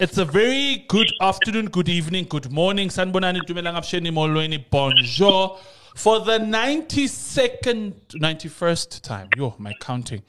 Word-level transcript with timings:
It's 0.00 0.18
a 0.18 0.24
very 0.24 0.84
good 0.88 1.12
afternoon, 1.20 1.66
good 1.66 1.88
evening, 1.88 2.26
good 2.28 2.50
morning. 2.50 2.88
Sanbonani 2.88 3.40
dumelang 3.46 3.76
absheni 3.76 4.10
molweni. 4.10 4.58
Bonjour. 4.68 5.58
For 5.94 6.20
the 6.20 6.38
92nd, 6.38 7.92
91st 8.14 9.02
time, 9.02 9.28
yo, 9.36 9.54
my 9.58 9.74
counting. 9.78 10.22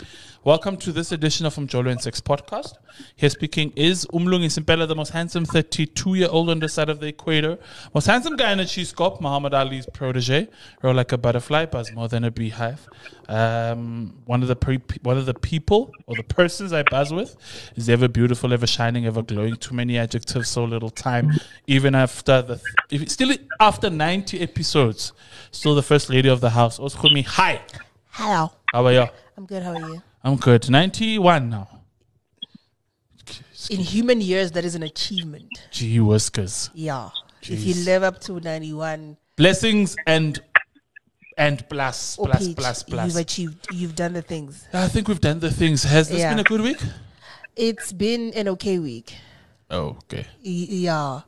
Welcome 0.44 0.76
to 0.78 0.92
this 0.92 1.14
edition 1.14 1.46
of 1.46 1.56
Umjolo 1.56 1.90
and 1.90 2.02
Sex 2.02 2.20
podcast. 2.20 2.74
Here 3.16 3.30
speaking 3.30 3.72
is 3.76 4.06
Umlungi 4.08 4.48
Simpela, 4.48 4.88
the 4.88 4.96
most 4.96 5.12
handsome 5.12 5.46
32 5.46 6.16
year 6.16 6.28
old 6.30 6.50
on 6.50 6.60
the 6.60 6.68
side 6.68 6.90
of 6.90 7.00
the 7.00 7.08
equator. 7.08 7.58
Most 7.94 8.08
handsome 8.08 8.36
guy 8.36 8.52
in 8.52 8.60
a 8.60 8.66
cheese 8.66 8.90
scope, 8.90 9.22
Muhammad 9.22 9.54
Ali's 9.54 9.88
protege. 9.94 10.50
Roll 10.82 10.94
like 10.94 11.14
a 11.14 11.18
butterfly, 11.18 11.66
buzz 11.66 11.92
more 11.94 12.10
than 12.10 12.26
a 12.26 12.30
beehive. 12.30 12.88
Um, 13.30 14.22
one 14.26 14.42
of 14.42 14.50
the 14.50 14.56
pre- 14.58 14.82
one 15.02 15.18
of 15.18 15.26
the 15.26 15.34
people 15.34 15.92
or 16.08 16.16
the 16.16 16.24
persons 16.24 16.74
I 16.74 16.84
buzz 16.84 17.14
with 17.14 17.38
is 17.76 17.90
ever 17.90 18.10
beautiful, 18.10 18.52
ever 18.52 18.68
shining, 18.68 19.06
ever 19.06 19.24
glowing. 19.24 19.56
Too 19.56 19.74
many 19.74 19.98
adjectives, 19.98 20.50
so 20.50 20.66
little 20.66 20.90
time. 20.90 21.32
Even 21.68 21.96
after 21.96 22.42
the 22.42 22.62
if 22.92 23.10
still 23.10 23.34
after 23.62 23.90
90 23.90 24.42
episodes, 24.42 25.14
still 25.54 25.76
the 25.76 25.84
first 25.84 26.10
lady 26.10 26.28
of 26.28 26.42
the 26.42 26.50
house. 26.50 26.80
Oskumi, 26.80 27.26
hi. 27.26 27.62
Hello. 28.12 28.52
How 28.74 28.86
are 28.86 28.92
you? 28.92 29.06
I'm 29.38 29.46
good. 29.46 29.64
How 29.64 29.74
are 29.74 29.80
you? 29.90 30.02
I'm 30.24 30.36
good. 30.36 30.70
91 30.70 31.50
now. 31.50 31.70
In 33.70 33.80
human 33.80 34.20
years, 34.20 34.52
that 34.52 34.66
is 34.66 34.76
an 34.76 34.84
achievement. 34.84 35.48
Gee 35.72 36.00
whiskers. 36.02 36.70
Yeah. 36.74 37.10
If 37.42 37.64
you 37.64 37.74
live 37.86 38.04
up 38.04 38.20
to 38.22 38.40
91, 38.40 39.16
Blessings 39.36 39.96
and 40.06 40.40
and 41.38 41.68
plus 41.68 42.18
Peach, 42.18 42.56
plus 42.56 42.84
plus. 42.84 43.08
you've 43.08 43.18
achieved, 43.22 43.68
you've 43.72 43.96
done 43.96 44.14
the 44.14 44.22
things. 44.22 44.68
I 44.72 44.88
think 44.88 45.08
we've 45.08 45.20
done 45.22 45.40
the 45.40 45.50
things. 45.50 45.82
Has 45.84 46.10
this 46.10 46.20
Yeah. 46.20 46.30
been 46.30 46.40
a 46.40 46.44
good 46.44 46.62
week? 46.62 46.78
It's 47.56 47.92
been 47.92 48.34
an 48.36 48.48
okay 48.50 48.78
week. 48.80 49.16
Oh, 49.72 49.98
okay. 50.04 50.28
Y- 50.46 50.68
yeah. 50.70 51.22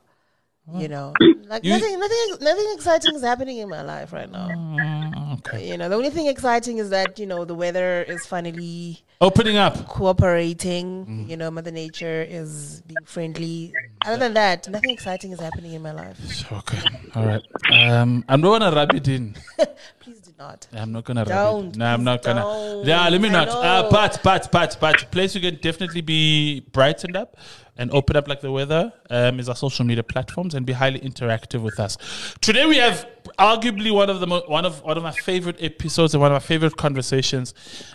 You 0.73 0.88
know, 0.90 1.14
like 1.48 1.64
You- 1.64 1.72
nothing, 1.74 2.00
nothing, 2.00 2.38
nothing 2.42 2.66
exciting 2.74 3.16
is 3.16 3.22
happening 3.22 3.58
in 3.58 3.70
my 3.70 3.82
life 3.82 4.12
right 4.14 4.32
now. 4.32 4.48
Mm, 4.50 5.38
okay. 5.40 5.68
You 5.70 5.78
know, 5.78 5.90
the 5.90 5.96
only 5.96 6.10
thing 6.10 6.28
exciting 6.28 6.78
is 6.80 6.90
that 6.90 7.20
you 7.20 7.26
know 7.26 7.46
the 7.46 7.56
weather 7.56 8.04
is 8.04 8.26
finally 8.26 9.04
Opening 9.22 9.58
up. 9.58 9.88
cooperating. 9.88 11.06
Mm. 11.06 11.30
You 11.30 11.38
know, 11.38 11.50
Mother 11.52 11.72
Nature 11.72 12.26
is 12.28 12.82
being 12.88 12.98
friendly. 13.06 13.74
Other 14.06 14.18
than 14.18 14.34
that, 14.34 14.68
nothing 14.70 14.90
exciting 14.92 15.32
is 15.32 15.40
happening 15.40 15.74
in 15.74 15.82
my 15.82 15.92
life. 15.92 16.52
Okay. 16.52 16.80
All 17.16 17.26
right. 17.26 17.42
Um, 17.72 18.24
I'm 18.28 18.42
not 18.42 18.59
gonna 18.59 18.76
rub 18.76 18.94
it 18.94 19.08
in. 19.08 19.36
Please 20.00 20.20
do 20.20 20.32
not. 20.38 20.68
I'm 20.74 20.92
not 20.92 21.06
gonna 21.06 21.22
rub 21.22 21.28
Don't, 21.30 21.68
it. 21.70 21.78
No, 21.78 21.86
I'm 21.86 22.04
not 22.04 22.22
gonna. 22.24 22.42
don't. 22.42 22.86
Yeah, 22.86 23.08
let 23.09 23.22
me 23.22 23.30
I 23.30 23.32
not. 23.32 23.50
Uh, 23.50 23.82
know. 23.84 23.90
but 23.92 24.20
but 24.24 24.50
but 24.52 24.78
but 24.80 25.12
place 25.12 25.34
you 25.36 25.42
can 25.42 25.56
definitely 25.62 26.02
be 26.02 26.59
brightened 26.72 27.16
up 27.16 27.38
and 27.78 27.92
open 27.92 28.16
up 28.16 28.28
like 28.28 28.42
the 28.42 28.52
weather 28.52 28.94
um, 29.09 29.40
is 29.40 29.50
our 29.50 29.56
social 29.56 29.86
media 29.86 30.04
platforms 30.04 30.56
and 30.56 30.66
be 30.66 30.73
highly 30.73 31.00
interactive 31.00 31.62
with 31.62 31.80
us. 31.80 31.98
Today 32.42 32.66
we 32.66 32.78
have 32.78 33.08
arguably 33.38 33.92
one 33.92 34.09
of 34.09 34.20
the 34.20 34.28
mo- 34.28 34.44
one 34.48 34.66
of 34.66 34.81
one 34.84 34.98
of 34.98 35.04
my 35.04 35.12
favorite 35.12 35.58
episodes 35.59 36.14
and 36.14 36.22
one 36.22 36.31
of 36.31 36.36
my 36.36 36.46
favorite 36.46 36.78
conversations. 36.78 37.53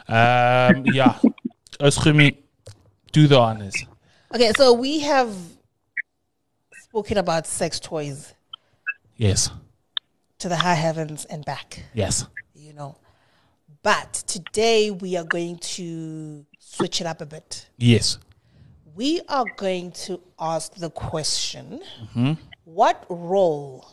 Um, 0.09 0.85
yeah, 0.87 1.19
Oschumi, 1.81 2.37
do 3.13 3.27
the 3.27 3.39
honors. 3.39 3.75
Okay, 4.35 4.53
so 4.57 4.73
we 4.73 5.01
have 5.01 5.35
spoken 6.85 7.19
about 7.19 7.47
sex 7.47 7.81
toys 7.81 8.35
Yes, 9.17 9.51
to 10.39 10.49
the 10.49 10.57
high 10.57 10.75
heavens 10.75 11.25
and 11.27 11.45
back, 11.45 11.85
yes. 11.95 12.27
you 12.55 12.73
know. 12.73 12.97
But 13.83 14.13
today 14.27 14.91
we 14.91 15.17
are 15.17 15.25
going 15.25 15.59
to 15.59 16.45
switch 16.59 17.01
it 17.01 17.07
up 17.07 17.21
a 17.21 17.27
bit. 17.27 17.69
Yes. 17.79 18.19
We 18.95 19.21
are 19.29 19.45
going 19.57 19.93
to 19.93 20.21
ask 20.39 20.75
the 20.75 20.91
question 20.91 21.81
Mm-hmm. 22.03 22.33
what 22.65 23.05
role 23.09 23.87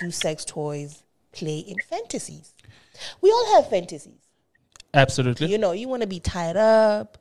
do 0.00 0.10
sex 0.10 0.44
toys 0.44 1.02
play 1.32 1.58
in 1.58 1.76
fantasies? 1.88 2.54
We 3.20 3.30
all 3.30 3.54
have 3.56 3.70
fantasies. 3.70 4.18
Absolutely. 4.92 5.46
You 5.48 5.58
know, 5.58 5.72
you 5.72 5.88
want 5.88 6.02
to 6.02 6.08
be 6.08 6.20
tied 6.20 6.56
up, 6.56 7.18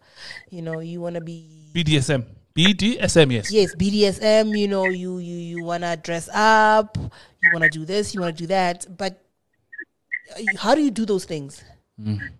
you 0.49 0.61
know, 0.61 0.79
you 0.79 1.01
want 1.01 1.15
to 1.15 1.21
be 1.21 1.71
BDSM. 1.73 2.25
BDSM, 2.55 3.31
yes. 3.31 3.51
yes, 3.51 3.75
BDSM, 3.75 4.57
you 4.57 4.67
know, 4.67 4.85
you 4.85 5.19
you 5.19 5.35
you 5.35 5.63
want 5.63 5.83
to 5.83 5.95
dress 6.01 6.27
up, 6.33 6.97
you 6.97 7.49
want 7.53 7.63
to 7.63 7.69
do 7.69 7.85
this, 7.85 8.13
you 8.13 8.19
want 8.21 8.35
to 8.35 8.43
do 8.43 8.47
that, 8.47 8.85
but 8.97 9.21
uh, 10.35 10.41
how 10.57 10.75
do 10.75 10.81
you 10.81 10.91
do 10.91 11.05
those 11.05 11.25
things? 11.25 11.63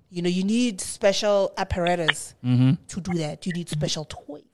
You 0.10 0.22
know, 0.22 0.30
you 0.30 0.44
need 0.46 0.80
special 0.82 1.54
apparatus 1.58 2.34
to 2.44 3.02
do 3.02 3.14
that. 3.20 3.46
You 3.46 3.52
need 3.54 3.68
special 3.70 4.06
toys 4.06 4.49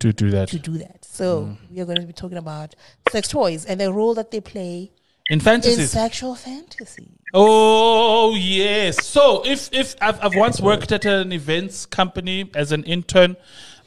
To 0.00 0.12
do 0.12 0.30
that. 0.30 0.48
to 0.50 0.58
do 0.58 0.78
that. 0.78 1.04
So 1.04 1.56
we 1.70 1.80
are 1.80 1.84
going 1.84 2.00
to 2.00 2.06
be 2.06 2.12
talking 2.12 2.38
about 2.38 2.74
sex 3.10 3.28
toys 3.28 3.64
and 3.64 3.80
the 3.80 3.92
role 3.92 4.14
that 4.14 4.30
they 4.30 4.40
play 4.40 4.92
In 5.28 5.34
in 5.34 5.40
fantasies. 5.40 5.90
sexual 5.90 6.34
fantasy. 6.36 7.08
Oh 7.34 8.34
yes. 8.36 9.04
So 9.04 9.42
if 9.44 9.68
if 9.72 9.96
I've, 10.00 10.22
I've 10.24 10.36
once 10.36 10.60
worked 10.60 10.92
at 10.92 11.04
an 11.04 11.32
events 11.32 11.84
company 11.86 12.50
as 12.54 12.70
an 12.72 12.84
intern, 12.84 13.36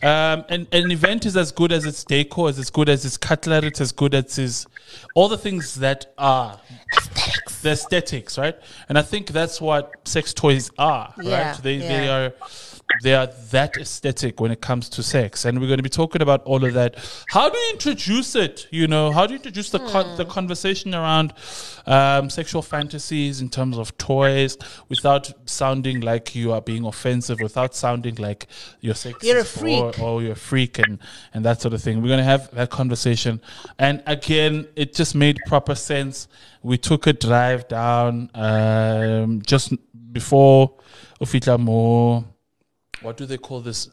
um, 0.03 0.43
and 0.49 0.67
an 0.71 0.91
event 0.91 1.25
is 1.25 1.37
as 1.37 1.51
good 1.51 1.71
as 1.71 1.85
its 1.85 2.03
decor, 2.03 2.49
as 2.49 2.59
as 2.59 2.69
good 2.69 2.89
as 2.89 3.05
its 3.05 3.17
cutlery, 3.17 3.67
it's 3.67 3.81
as 3.81 3.91
good 3.91 4.13
as 4.13 4.37
its 4.37 4.67
all 5.15 5.29
the 5.29 5.37
things 5.37 5.75
that 5.75 6.13
are 6.17 6.59
Aesthetics. 6.97 7.60
The 7.61 7.71
aesthetics, 7.71 8.37
right? 8.37 8.55
And 8.89 8.97
I 8.97 9.01
think 9.01 9.27
that's 9.27 9.59
what 9.61 9.91
sex 10.05 10.33
toys 10.33 10.69
are, 10.77 11.13
Yeah, 11.21 11.51
right? 11.51 11.63
They 11.63 11.77
they 11.77 12.07
are 12.09 12.33
they 13.03 13.15
are 13.15 13.27
that 13.51 13.77
aesthetic 13.77 14.41
when 14.41 14.51
it 14.51 14.59
comes 14.61 14.89
to 14.89 15.03
sex, 15.03 15.45
and 15.45 15.59
we're 15.61 15.67
going 15.67 15.77
to 15.77 15.83
be 15.83 15.89
talking 15.89 16.21
about 16.21 16.43
all 16.43 16.63
of 16.65 16.73
that. 16.73 16.95
How 17.29 17.49
do 17.49 17.57
you 17.57 17.71
introduce 17.71 18.35
it? 18.35 18.67
You 18.69 18.87
know, 18.87 19.11
how 19.11 19.25
do 19.25 19.33
you 19.33 19.37
introduce 19.37 19.69
the 19.69 19.79
con- 19.79 20.17
the 20.17 20.25
conversation 20.25 20.93
around 20.93 21.33
um, 21.85 22.29
sexual 22.29 22.61
fantasies 22.61 23.39
in 23.41 23.49
terms 23.49 23.77
of 23.77 23.97
toys 23.97 24.57
without 24.89 25.31
sounding 25.49 26.01
like 26.01 26.35
you 26.35 26.51
are 26.51 26.61
being 26.61 26.85
offensive, 26.85 27.39
without 27.39 27.73
sounding 27.75 28.15
like 28.15 28.47
you're 28.81 28.93
sexist 28.93 29.23
You're 29.23 29.39
a 29.39 29.45
freak. 29.45 29.99
or, 29.99 30.21
you're 30.21 30.33
a 30.33 30.35
freak, 30.35 30.77
and 30.79 30.99
and 31.33 31.45
that 31.45 31.61
sort 31.61 31.73
of 31.73 31.81
thing. 31.81 32.01
We're 32.01 32.09
going 32.09 32.17
to 32.19 32.23
have 32.25 32.53
that 32.55 32.69
conversation, 32.71 33.41
and 33.79 34.03
again, 34.05 34.67
it 34.75 34.93
just 34.93 35.15
made 35.15 35.39
proper 35.47 35.75
sense. 35.75 36.27
We 36.63 36.77
took 36.77 37.07
a 37.07 37.13
drive 37.51 37.67
down 37.67 38.29
um, 38.33 39.41
just 39.41 39.73
before 40.11 40.73
Ofitla 41.21 41.59
Mo 41.59 42.25
what 43.01 43.17
do 43.17 43.25
they 43.25 43.37
call 43.37 43.61
this? 43.61 43.89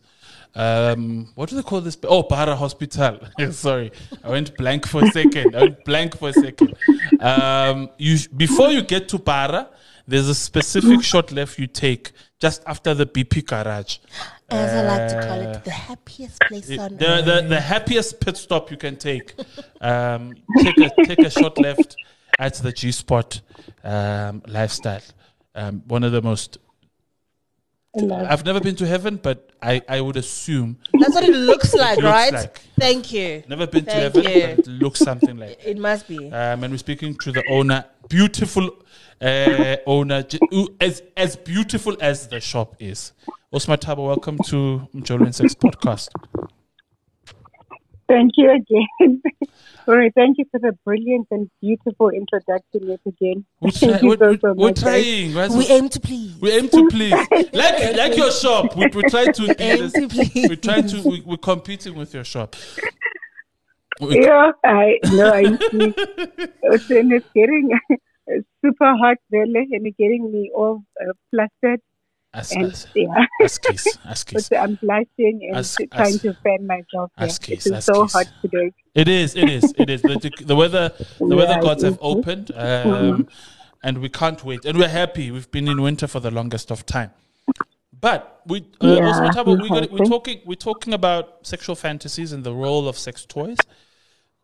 Um, 0.54 1.28
what 1.34 1.48
do 1.48 1.56
they 1.56 1.62
call 1.62 1.80
this? 1.80 1.96
Oh, 2.04 2.24
Bara 2.24 2.54
Hospital. 2.54 3.20
Sorry, 3.52 3.90
I 4.22 4.28
went 4.28 4.54
blank 4.58 4.86
for 4.86 5.02
a 5.02 5.06
second. 5.12 5.56
I 5.56 5.60
went 5.60 5.84
blank 5.86 6.18
for 6.18 6.28
a 6.28 6.32
second. 6.34 6.74
Um, 7.18 7.88
you 7.96 8.18
before 8.36 8.68
you 8.68 8.82
get 8.82 9.08
to 9.10 9.18
Bara, 9.18 9.70
there's 10.06 10.28
a 10.28 10.34
specific 10.34 11.02
short 11.12 11.32
left 11.32 11.58
you 11.58 11.66
take 11.66 12.12
just 12.38 12.62
after 12.66 12.92
the 12.92 13.06
BP 13.06 13.46
garage. 13.46 13.98
As 14.50 14.72
I 14.74 14.82
like 14.82 15.08
to 15.08 15.26
call 15.26 15.40
it, 15.40 15.64
the 15.64 15.70
happiest 15.70 16.40
place 16.42 16.68
It- 16.68 16.78
on 16.78 16.96
the, 16.96 17.08
earth. 17.08 17.24
the, 17.24 17.48
the 17.48 17.60
happiest 17.60 18.20
pit 18.20 18.36
stop 18.36 18.70
you 18.70 18.76
can 18.76 18.96
take. 18.96 19.34
Um, 19.80 20.34
take, 20.58 20.78
a, 20.78 20.90
take 21.06 21.18
a 21.20 21.30
short 21.30 21.56
left 21.58 21.96
at 22.38 22.54
the 22.54 22.72
G 22.72 22.92
Spot 22.92 23.40
um, 23.84 24.42
lifestyle. 24.46 25.02
Um, 25.54 25.82
one 25.86 26.04
of 26.04 26.12
the 26.12 26.22
most. 26.22 26.58
I've 27.96 28.44
never 28.44 28.60
been 28.60 28.76
to 28.76 28.86
heaven, 28.86 29.16
but 29.16 29.50
I, 29.60 29.82
I 29.88 30.00
would 30.00 30.16
assume 30.16 30.78
That's 31.00 31.14
what 31.14 31.24
it 31.24 31.34
looks 31.50 31.74
like, 31.74 31.96
looks 31.96 32.04
right? 32.04 32.32
like. 32.32 32.60
Thank 32.78 33.12
you. 33.12 33.42
never 33.48 33.66
been 33.66 33.86
to 33.86 33.90
heaven, 33.90 34.22
you. 34.22 34.28
but 34.28 34.34
it 34.34 34.66
looks 34.68 35.00
something 35.00 35.36
like. 35.36 35.58
It 35.64 35.78
must 35.78 36.06
be. 36.06 36.18
Um, 36.26 36.62
and 36.62 36.72
we're 36.72 36.78
speaking 36.78 37.16
to 37.16 37.32
the 37.32 37.42
owner, 37.50 37.84
beautiful 38.08 38.70
uh, 39.20 39.76
owner, 39.86 40.24
as 40.80 41.02
as 41.16 41.34
beautiful 41.36 41.96
as 42.00 42.28
the 42.28 42.40
shop 42.40 42.76
is. 42.78 43.12
Osma 43.52 43.78
Tabo, 43.78 44.06
welcome 44.06 44.38
to 44.46 44.86
Mjolo 44.94 45.34
Sex 45.34 45.54
podcast. 45.54 46.10
Thank 48.08 48.32
you 48.36 48.50
again. 48.50 49.22
All 49.88 49.96
right, 49.96 50.12
thank 50.14 50.36
you 50.36 50.44
for 50.50 50.60
the 50.60 50.72
brilliant 50.84 51.28
and 51.30 51.50
beautiful 51.62 52.10
introduction 52.10 52.88
yet 52.90 53.00
again. 53.06 53.46
We're, 53.60 53.70
try- 53.70 53.98
you 54.00 54.08
we're, 54.08 54.18
so, 54.18 54.36
so 54.36 54.52
we're 54.52 54.68
much, 54.68 54.80
trying. 54.80 55.34
right? 55.34 55.50
We 55.50 55.66
aim 55.68 55.88
to 55.88 56.00
please. 56.00 56.36
We 56.38 56.50
aim 56.52 56.68
to 56.68 56.88
please, 56.90 57.12
like 57.54 57.96
like 57.96 58.14
your 58.14 58.30
shop. 58.30 58.76
We, 58.76 58.86
we 58.88 59.02
try 59.04 59.24
to 59.32 59.56
aim 59.58 59.78
this. 59.78 59.92
to 59.94 60.08
please. 60.08 60.48
We 60.50 60.56
try 60.56 60.82
to. 60.82 61.08
We, 61.08 61.22
we're 61.22 61.38
competing 61.38 61.94
with 61.94 62.12
your 62.12 62.24
shop. 62.24 62.54
We- 64.00 64.22
Yeah, 64.24 64.52
I 64.62 64.98
know. 65.10 65.32
I 65.32 65.44
see. 65.56 65.94
It's, 66.70 66.90
and 66.90 67.10
it's 67.14 67.26
getting 67.34 67.70
super 68.62 68.94
hot, 68.94 69.16
really, 69.32 69.68
and 69.72 69.86
it's 69.86 69.96
getting 69.96 70.30
me 70.30 70.50
all 70.54 70.82
uh, 71.00 71.12
flustered. 71.30 71.80
As, 72.38 72.52
And 72.52 72.64
as, 72.66 72.86
yeah, 72.94 73.26
askies, 73.42 73.86
askies. 74.04 74.48
but 74.48 74.58
I'm 74.58 74.74
blushing 74.76 75.40
and 75.48 75.56
As- 75.56 75.76
trying 75.92 76.14
as- 76.14 76.22
to 76.22 76.34
fan 76.44 76.66
myself. 76.66 77.10
Yeah. 77.18 77.24
as 77.24 77.36
It 77.36 77.42
kiss, 77.42 77.66
is 77.66 77.84
so 77.84 78.02
kiss. 78.04 78.12
hot 78.12 78.26
today. 78.42 78.72
It 78.94 79.08
is. 79.08 79.34
It 79.36 79.48
is. 79.48 79.74
It 79.78 79.90
is. 79.90 80.02
The, 80.02 80.30
the 80.40 80.56
weather. 80.56 80.92
The 81.18 81.36
weather 81.36 81.60
gods 81.60 81.82
have 81.84 81.98
opened, 82.00 82.50
um, 82.54 83.28
and 83.82 83.98
we 83.98 84.08
can't 84.08 84.42
wait. 84.44 84.64
And 84.64 84.76
we're 84.78 84.88
happy. 84.88 85.30
We've 85.30 85.50
been 85.50 85.68
in 85.68 85.80
winter 85.82 86.06
for 86.06 86.20
the 86.20 86.30
longest 86.30 86.70
of 86.70 86.84
time. 86.86 87.10
But 88.00 88.42
we 88.46 88.58
uh, 88.80 88.86
Yeah, 88.86 89.06
also 89.06 89.22
Mathabo, 89.24 89.60
we 89.62 89.68
got, 89.68 89.90
we're 89.90 90.04
talking 90.06 90.40
we're 90.46 90.54
talking 90.70 90.92
about 90.94 91.24
sexual 91.46 91.74
fantasies 91.74 92.32
and 92.32 92.44
the 92.44 92.54
role 92.54 92.86
of 92.88 92.96
sex 92.96 93.24
toys. 93.26 93.56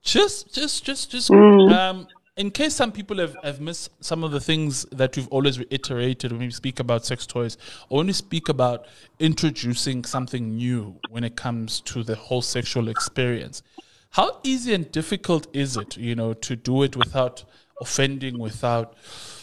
Just 0.02 0.52
just 0.55 0.85
just 0.85 1.11
just 1.11 1.31
Mm. 1.31 1.73
um 1.73 2.06
in 2.36 2.50
case 2.50 2.75
some 2.75 2.90
people 2.90 3.19
have, 3.19 3.36
have 3.44 3.60
missed 3.60 3.90
some 4.02 4.25
of 4.25 4.32
the 4.32 4.40
things 4.40 4.84
that 4.90 5.16
we've 5.16 5.28
always 5.28 5.58
reiterated 5.58 6.32
when 6.32 6.40
we 6.40 6.50
speak 6.50 6.81
about 6.81 7.06
sex 7.06 7.26
toys, 7.26 7.56
or 7.88 7.98
when 7.98 8.08
we 8.08 8.12
speak 8.12 8.48
about 8.48 8.86
introducing 9.20 10.04
something 10.04 10.56
new 10.56 10.98
when 11.10 11.22
it 11.22 11.36
comes 11.36 11.81
to 11.82 12.02
the 12.02 12.16
whole 12.16 12.42
sexual 12.42 12.88
experience. 12.88 13.62
How 14.10 14.40
easy 14.42 14.75
and 14.75 14.90
difficult 14.90 15.46
is 15.52 15.76
it, 15.76 15.96
you 15.96 16.14
know, 16.14 16.34
to 16.34 16.56
do 16.56 16.82
it 16.82 16.96
without 16.96 17.44
offending, 17.81 18.38
without 18.38 18.94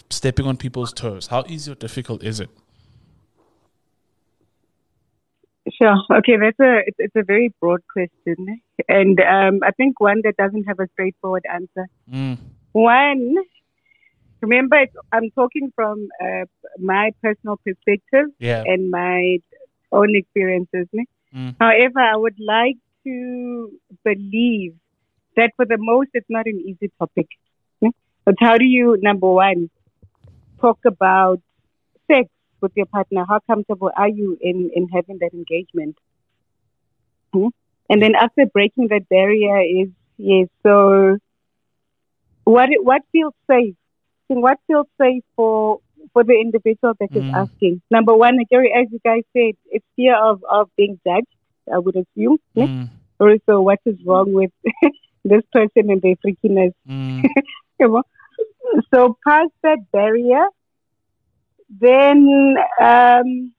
stepping 0.09 0.45
on 0.45 0.57
people's 0.57 0.91
toes? 0.91 1.27
How 1.27 1.45
easy 1.47 1.71
or 1.71 1.75
difficult 1.75 2.23
is 2.23 2.41
it? 2.41 2.49
Sure. 5.73 5.95
Okay, 6.11 6.37
that's 6.37 6.59
a 6.59 6.81
it's, 6.85 6.97
it's 6.99 7.15
a 7.15 7.23
very 7.23 7.53
broad 7.61 7.81
question, 7.91 8.61
and 8.89 9.19
um, 9.21 9.59
I 9.63 9.71
think 9.71 9.99
one 9.99 10.21
that 10.23 10.35
doesn't 10.35 10.63
have 10.63 10.79
a 10.79 10.87
straightforward 10.93 11.45
answer. 11.49 11.87
Mm. 12.11 12.37
One, 12.73 13.35
remember, 14.41 14.85
I'm 15.11 15.29
talking 15.31 15.71
from 15.75 16.07
uh, 16.23 16.45
my 16.79 17.11
personal 17.21 17.57
perspective 17.65 18.27
Yeah. 18.39 18.63
and 18.65 18.89
my 18.89 19.37
own 19.91 20.15
experiences. 20.15 20.87
Mm. 21.33 21.55
However, 21.59 21.99
I 21.99 22.15
would 22.15 22.39
like 22.39 22.77
to 23.05 23.71
believe 24.03 24.73
that 25.35 25.51
for 25.55 25.65
the 25.65 25.77
most, 25.79 26.09
it's 26.13 26.29
not 26.29 26.45
an 26.47 26.59
easy 26.65 26.91
topic. 26.99 27.27
But 28.25 28.35
how 28.39 28.57
do 28.57 28.65
you, 28.65 28.97
number 29.01 29.31
one, 29.31 29.69
talk 30.61 30.79
about 30.85 31.39
sex 32.07 32.29
with 32.61 32.71
your 32.75 32.85
partner? 32.87 33.25
How 33.27 33.39
comfortable 33.49 33.91
are 33.95 34.09
you 34.09 34.37
in, 34.41 34.69
in 34.75 34.87
having 34.89 35.17
that 35.21 35.33
engagement? 35.33 35.97
Hmm? 37.33 37.47
And 37.89 38.01
then 38.01 38.15
after 38.15 38.45
breaking 38.45 38.87
that 38.89 39.09
barrier 39.09 39.61
is, 39.61 39.89
yes, 40.17 40.47
so 40.63 41.17
what 42.51 42.69
what 42.81 43.01
feels 43.11 43.33
safe? 43.49 43.75
I 43.75 44.33
think 44.33 44.43
what 44.43 44.57
feels 44.67 44.87
safe 45.01 45.23
for 45.35 45.79
for 46.13 46.23
the 46.23 46.33
individual 46.39 46.93
that 46.99 47.09
is 47.15 47.25
Mm. 47.25 47.33
asking. 47.33 47.81
Number 47.91 48.15
one, 48.15 48.37
Gary, 48.49 48.71
as 48.73 48.87
you 48.91 48.99
guys 49.03 49.23
said, 49.35 49.53
it's 49.69 49.85
fear 49.95 50.15
of, 50.15 50.43
of 50.49 50.69
being 50.77 50.99
judged, 51.07 51.27
I 51.73 51.79
would 51.79 51.95
assume. 51.95 52.37
Mm. 52.55 52.89
Also, 53.19 53.61
what 53.61 53.79
is 53.85 53.95
wrong 54.05 54.33
with 54.33 54.51
this 55.23 55.43
person 55.53 55.89
and 55.91 56.01
their 56.01 56.15
freakiness? 56.25 56.73
Mm. 56.87 57.35
So 58.93 59.17
past 59.25 59.51
that 59.63 59.79
barrier, 59.91 60.47
then 61.69 62.55
um, 62.81 63.53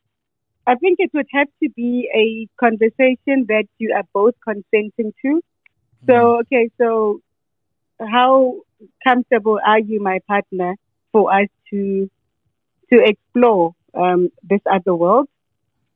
I 0.66 0.74
think 0.76 0.96
it 0.98 1.10
would 1.14 1.26
have 1.32 1.48
to 1.62 1.68
be 1.76 2.08
a 2.14 2.48
conversation 2.64 3.46
that 3.48 3.64
you 3.78 3.92
are 3.96 4.04
both 4.14 4.34
consenting 4.46 5.12
to. 5.24 5.40
So 6.08 6.40
okay, 6.40 6.70
so 6.80 7.20
how 8.00 8.60
comfortable 9.04 9.58
are 9.64 9.80
you, 9.80 10.00
my 10.00 10.18
partner, 10.26 10.74
for 11.12 11.32
us 11.32 11.48
to 11.70 12.10
to 12.92 13.02
explore 13.04 13.74
um, 13.94 14.30
this 14.42 14.60
other 14.70 14.94
world, 14.94 15.28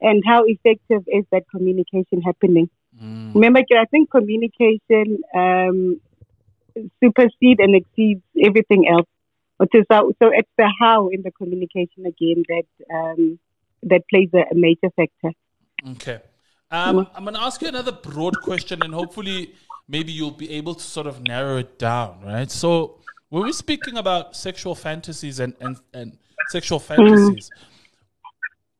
and 0.00 0.22
how 0.26 0.44
effective 0.44 1.04
is 1.06 1.24
that 1.32 1.44
communication 1.50 2.22
happening? 2.22 2.70
Mm. 3.02 3.34
Remember, 3.34 3.60
I 3.60 3.84
think 3.86 4.10
communication 4.10 5.18
um, 5.34 6.00
supersedes 7.02 7.60
and 7.60 7.74
exceeds 7.74 8.22
everything 8.42 8.88
else. 8.88 9.06
How, 9.90 10.10
so 10.22 10.28
it's 10.32 10.48
the 10.58 10.70
how 10.80 11.08
in 11.08 11.22
the 11.22 11.30
communication 11.30 12.04
again 12.04 12.42
that 12.48 12.94
um, 12.94 13.38
that 13.84 14.02
plays 14.08 14.28
a, 14.34 14.44
a 14.50 14.54
major 14.54 14.90
factor. 14.94 15.32
Okay. 15.92 16.20
Um, 16.70 17.06
I'm 17.14 17.24
going 17.24 17.34
to 17.34 17.40
ask 17.40 17.62
you 17.62 17.68
another 17.68 17.92
broad 17.92 18.40
question, 18.42 18.82
and 18.82 18.92
hopefully, 18.92 19.54
maybe 19.88 20.12
you'll 20.12 20.30
be 20.30 20.50
able 20.50 20.74
to 20.74 20.82
sort 20.82 21.06
of 21.06 21.22
narrow 21.22 21.58
it 21.58 21.78
down, 21.78 22.20
right? 22.24 22.50
So, 22.50 22.98
when 23.28 23.44
we're 23.44 23.52
speaking 23.52 23.96
about 23.96 24.36
sexual 24.36 24.74
fantasies 24.74 25.40
and, 25.40 25.54
and, 25.60 25.78
and 25.92 26.18
sexual 26.44 26.78
fantasies, 26.78 27.50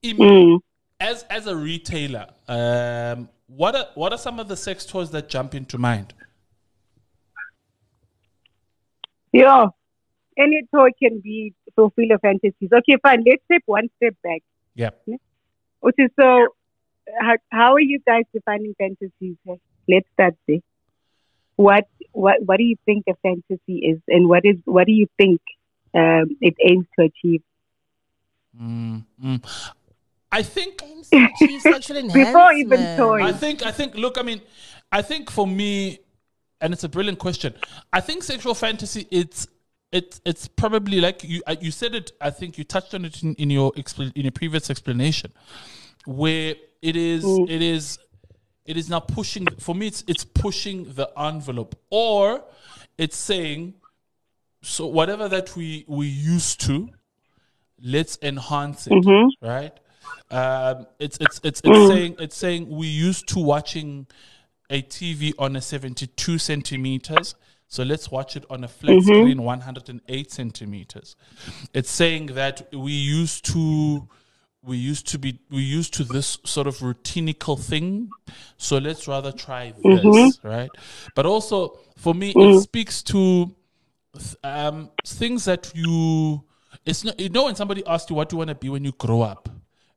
im- 0.03 0.19
Mm. 0.19 0.61
as 1.01 1.25
as 1.25 1.47
a 1.47 1.57
retailer, 1.57 2.27
um, 2.49 3.29
what 3.47 3.75
are 3.75 3.89
what 3.95 4.13
are 4.13 4.19
some 4.19 4.41
of 4.41 4.49
the 4.49 4.57
sex 4.57 4.87
toys 4.87 5.11
that 5.11 5.29
jump 5.29 5.55
into 5.55 5.79
mind? 5.79 6.15
Yeah, 9.33 9.67
any 10.39 10.63
toy 10.75 10.91
can 10.99 11.21
be 11.21 11.53
fulfill 11.75 12.05
your 12.05 12.19
fantasies. 12.19 12.71
Okay, 12.73 12.97
fine. 13.03 13.23
Let's 13.27 13.43
take 13.51 13.63
one 13.67 13.89
step 13.97 14.15
back. 14.23 14.43
Yeah. 14.75 14.91
Okay, 15.83 16.09
so 16.19 16.49
how, 17.21 17.37
how 17.51 17.73
are 17.75 17.81
you 17.81 18.01
guys 18.07 18.25
defining 18.33 18.75
fantasies? 18.79 19.37
Let's 19.89 20.09
start 20.15 20.35
there. 20.49 20.59
What 21.57 21.89
what 22.13 22.37
what 22.45 22.59
do 22.59 22.65
you 22.65 22.77
think 22.85 23.05
a 23.09 23.15
fantasy 23.23 23.79
is, 23.79 24.01
and 24.09 24.29
what 24.29 24.45
is 24.45 24.57
what 24.65 24.87
do 24.87 24.93
you 24.93 25.07
think 25.19 25.41
um, 25.95 26.37
it 26.41 26.55
aims 26.63 26.87
to 26.99 27.07
achieve? 27.07 27.43
Mm, 28.61 29.05
mm. 29.23 29.73
I 30.33 30.43
think 30.43 30.83
Aims 30.83 31.11
to 31.11 31.29
achieve 31.43 31.63
sexual 31.73 32.03
Before 32.13 32.53
even 32.53 32.81
enhancement. 32.81 32.99
toys. 32.99 33.23
I 33.23 33.33
think 33.33 33.65
I 33.65 33.71
think 33.71 33.95
look, 33.95 34.19
I 34.19 34.23
mean, 34.23 34.41
I 34.93 35.03
think 35.03 35.31
for 35.31 35.47
me, 35.47 36.01
and 36.61 36.73
it's 36.73 36.85
a 36.85 36.89
brilliant 36.89 37.19
question. 37.19 37.55
I 37.93 38.01
think 38.01 38.23
sexual 38.23 38.55
fantasy 38.55 39.07
it's 39.11 39.47
it's 39.93 40.21
it's 40.25 40.49
probably 40.49 41.01
like 41.01 41.23
you 41.25 41.43
uh, 41.47 41.57
you 41.61 41.71
said 41.71 41.95
it. 41.95 42.13
I 42.21 42.31
think 42.31 42.59
you 42.59 42.65
touched 42.65 42.95
on 42.95 43.05
it 43.05 43.23
in, 43.23 43.35
in 43.35 43.51
your 43.51 43.73
expl- 43.73 44.13
in 44.15 44.23
your 44.23 44.33
previous 44.33 44.69
explanation, 44.69 45.33
where 46.05 46.55
it 46.83 46.97
is 46.97 47.25
it 47.25 47.63
is 47.63 47.99
it 48.67 48.77
is 48.77 48.89
now 48.89 49.01
pushing 49.01 49.47
for 49.59 49.75
me. 49.75 49.89
It's 49.89 50.05
it's 50.07 50.25
pushing 50.25 50.93
the 50.95 51.11
envelope, 51.19 51.75
or 51.91 52.45
it's 52.99 53.17
saying 53.17 53.75
so 54.63 54.87
whatever 54.87 55.29
that 55.29 55.55
we 55.57 55.85
we 55.87 56.07
used 56.07 56.61
to, 56.63 56.89
let's 57.83 58.19
enhance 58.23 58.87
it, 58.87 58.93
mm-hmm. 58.93 59.47
right? 59.47 59.73
Um, 60.31 60.87
it's 60.99 61.19
it's 61.21 61.41
it's 61.45 61.61
it's 61.61 61.61
mm-hmm. 61.61 61.93
saying 61.93 62.17
it's 62.19 62.37
saying 62.37 62.69
we 62.69 62.89
used 62.89 63.29
to 63.29 63.39
watching 63.39 64.07
a 64.69 64.83
TV 64.83 65.33
on 65.39 65.55
a 65.57 65.61
72 65.61 66.39
centimeters. 66.39 67.37
So 67.69 67.83
let's 67.83 68.11
watch 68.11 68.37
it 68.37 68.45
on 68.49 68.65
a 68.65 68.69
flat 68.69 68.97
mm-hmm. 68.97 69.07
screen, 69.07 69.43
108 69.43 70.33
centimeters. 70.33 71.17
It's 71.75 71.91
saying 71.91 72.27
that 72.27 72.69
we 72.73 72.93
used 72.93 73.45
to, 73.47 74.09
we 74.67 74.77
used 74.77 75.07
to 75.09 75.19
be, 75.19 75.39
we 75.51 75.63
used 75.63 75.95
to 75.95 76.05
this 76.05 76.39
sort 76.45 76.67
of 76.67 76.79
routinical 76.79 77.59
thing. 77.59 78.11
So 78.57 78.79
let's 78.79 79.07
rather 79.07 79.33
try 79.33 79.73
this, 79.73 80.05
mm-hmm. 80.05 80.47
right? 80.47 80.71
But 81.15 81.25
also 81.25 81.79
for 81.97 82.15
me, 82.15 82.31
it 82.31 82.37
mm. 82.37 82.61
speaks 82.61 83.03
to 83.05 83.55
um, 84.43 84.91
things 85.07 85.45
that 85.45 85.73
you, 85.75 86.43
it's 86.85 87.05
not, 87.05 87.19
you 87.21 87.29
know, 87.29 87.45
when 87.45 87.55
somebody 87.55 87.87
asks 87.87 88.11
you 88.11 88.17
what 88.17 88.29
do 88.29 88.35
you 88.35 88.39
want 88.39 88.49
to 88.49 88.55
be 88.55 88.69
when 88.69 88.85
you 88.85 88.93
grow 88.93 89.23
up, 89.23 89.49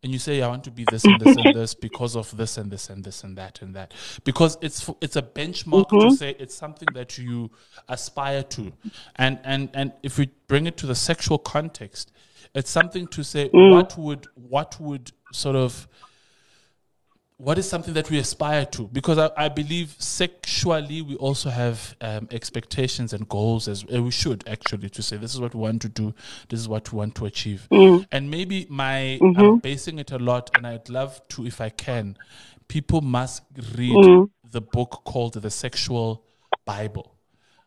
and 0.01 0.13
you 0.13 0.19
say 0.19 0.41
I 0.41 0.47
want 0.47 0.63
to 0.63 0.71
be 0.71 0.85
this 0.89 1.03
and 1.03 1.19
this 1.19 1.35
and 1.35 1.53
this 1.53 1.73
because 1.73 2.15
of 2.15 2.35
this 2.37 2.57
and 2.57 2.71
this 2.71 2.89
and 2.89 3.03
this 3.03 3.23
and 3.23 3.37
that 3.37 3.61
and 3.61 3.75
that. 3.75 3.93
Because 4.23 4.57
it's 4.61 4.89
it's 5.01 5.17
a 5.17 5.21
benchmark 5.21 5.89
to 5.89 5.95
mm-hmm. 5.95 6.15
say 6.15 6.35
it's 6.39 6.55
something 6.55 6.87
that 6.93 7.17
you 7.17 7.51
aspire 7.89 8.43
to, 8.43 8.71
and 9.17 9.39
and 9.43 9.69
and 9.73 9.91
if 10.01 10.17
we 10.17 10.29
bring 10.47 10.67
it 10.67 10.77
to 10.77 10.85
the 10.87 10.95
sexual 10.95 11.37
context, 11.37 12.13
it's 12.53 12.71
something 12.71 13.07
to 13.07 13.23
say 13.23 13.49
what 13.51 13.97
would 13.97 14.27
what 14.35 14.79
would 14.79 15.11
sort 15.31 15.55
of 15.55 15.87
what 17.37 17.57
is 17.57 17.69
something 17.69 17.93
that 17.93 18.11
we 18.11 18.19
aspire 18.19 18.65
to? 18.65 18.89
Because 18.89 19.17
I, 19.17 19.29
I 19.37 19.47
believe 19.47 19.95
sexually 19.97 21.01
we 21.01 21.15
also 21.15 21.49
have 21.49 21.95
um, 22.01 22.27
expectations 22.31 23.13
and 23.13 23.29
goals 23.29 23.69
as 23.69 23.85
uh, 23.95 24.03
we 24.03 24.11
should 24.11 24.45
actually 24.45 24.89
to 24.89 25.01
say 25.01 25.15
this 25.15 25.33
is 25.33 25.39
what 25.39 25.55
we 25.55 25.61
want 25.61 25.81
to 25.83 25.89
do 25.89 26.13
this 26.49 26.59
is 26.59 26.67
what 26.67 26.91
we 26.91 26.97
want 26.97 27.15
to 27.15 27.25
achieve. 27.25 27.65
And 28.11 28.29
maybe 28.29 28.67
my 28.69 29.17
i'm 29.37 29.59
basing 29.59 29.99
it 29.99 30.11
a 30.11 30.19
lot 30.19 30.49
and 30.55 30.67
i'd 30.67 30.89
love 30.89 31.21
to 31.29 31.45
if 31.45 31.61
i 31.61 31.69
can 31.69 32.17
people 32.67 32.99
must 33.01 33.43
read 33.77 33.95
the 34.51 34.61
book 34.61 35.01
called 35.05 35.33
the 35.35 35.49
sexual 35.49 36.25
bible 36.65 37.15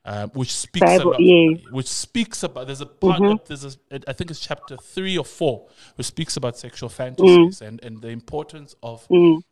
uh, 0.04 0.26
which 0.28 0.52
speaks 0.52 0.84
Bible, 0.84 1.10
about 1.10 1.20
yes. 1.20 1.60
which 1.70 1.86
speaks 1.86 2.42
about 2.42 2.66
there's 2.66 2.80
a 2.80 2.86
part 2.86 3.20
that 3.20 3.46
there's 3.46 3.78
a, 3.90 4.00
I 4.08 4.12
think 4.12 4.30
it's 4.30 4.40
chapter 4.40 4.76
three 4.76 5.16
or 5.16 5.24
four 5.24 5.68
which 5.94 6.08
speaks 6.08 6.36
about 6.36 6.58
sexual 6.58 6.88
fantasies 6.88 7.62
and, 7.62 7.82
and 7.84 8.00
the 8.02 8.08
importance 8.08 8.74
of 8.82 9.06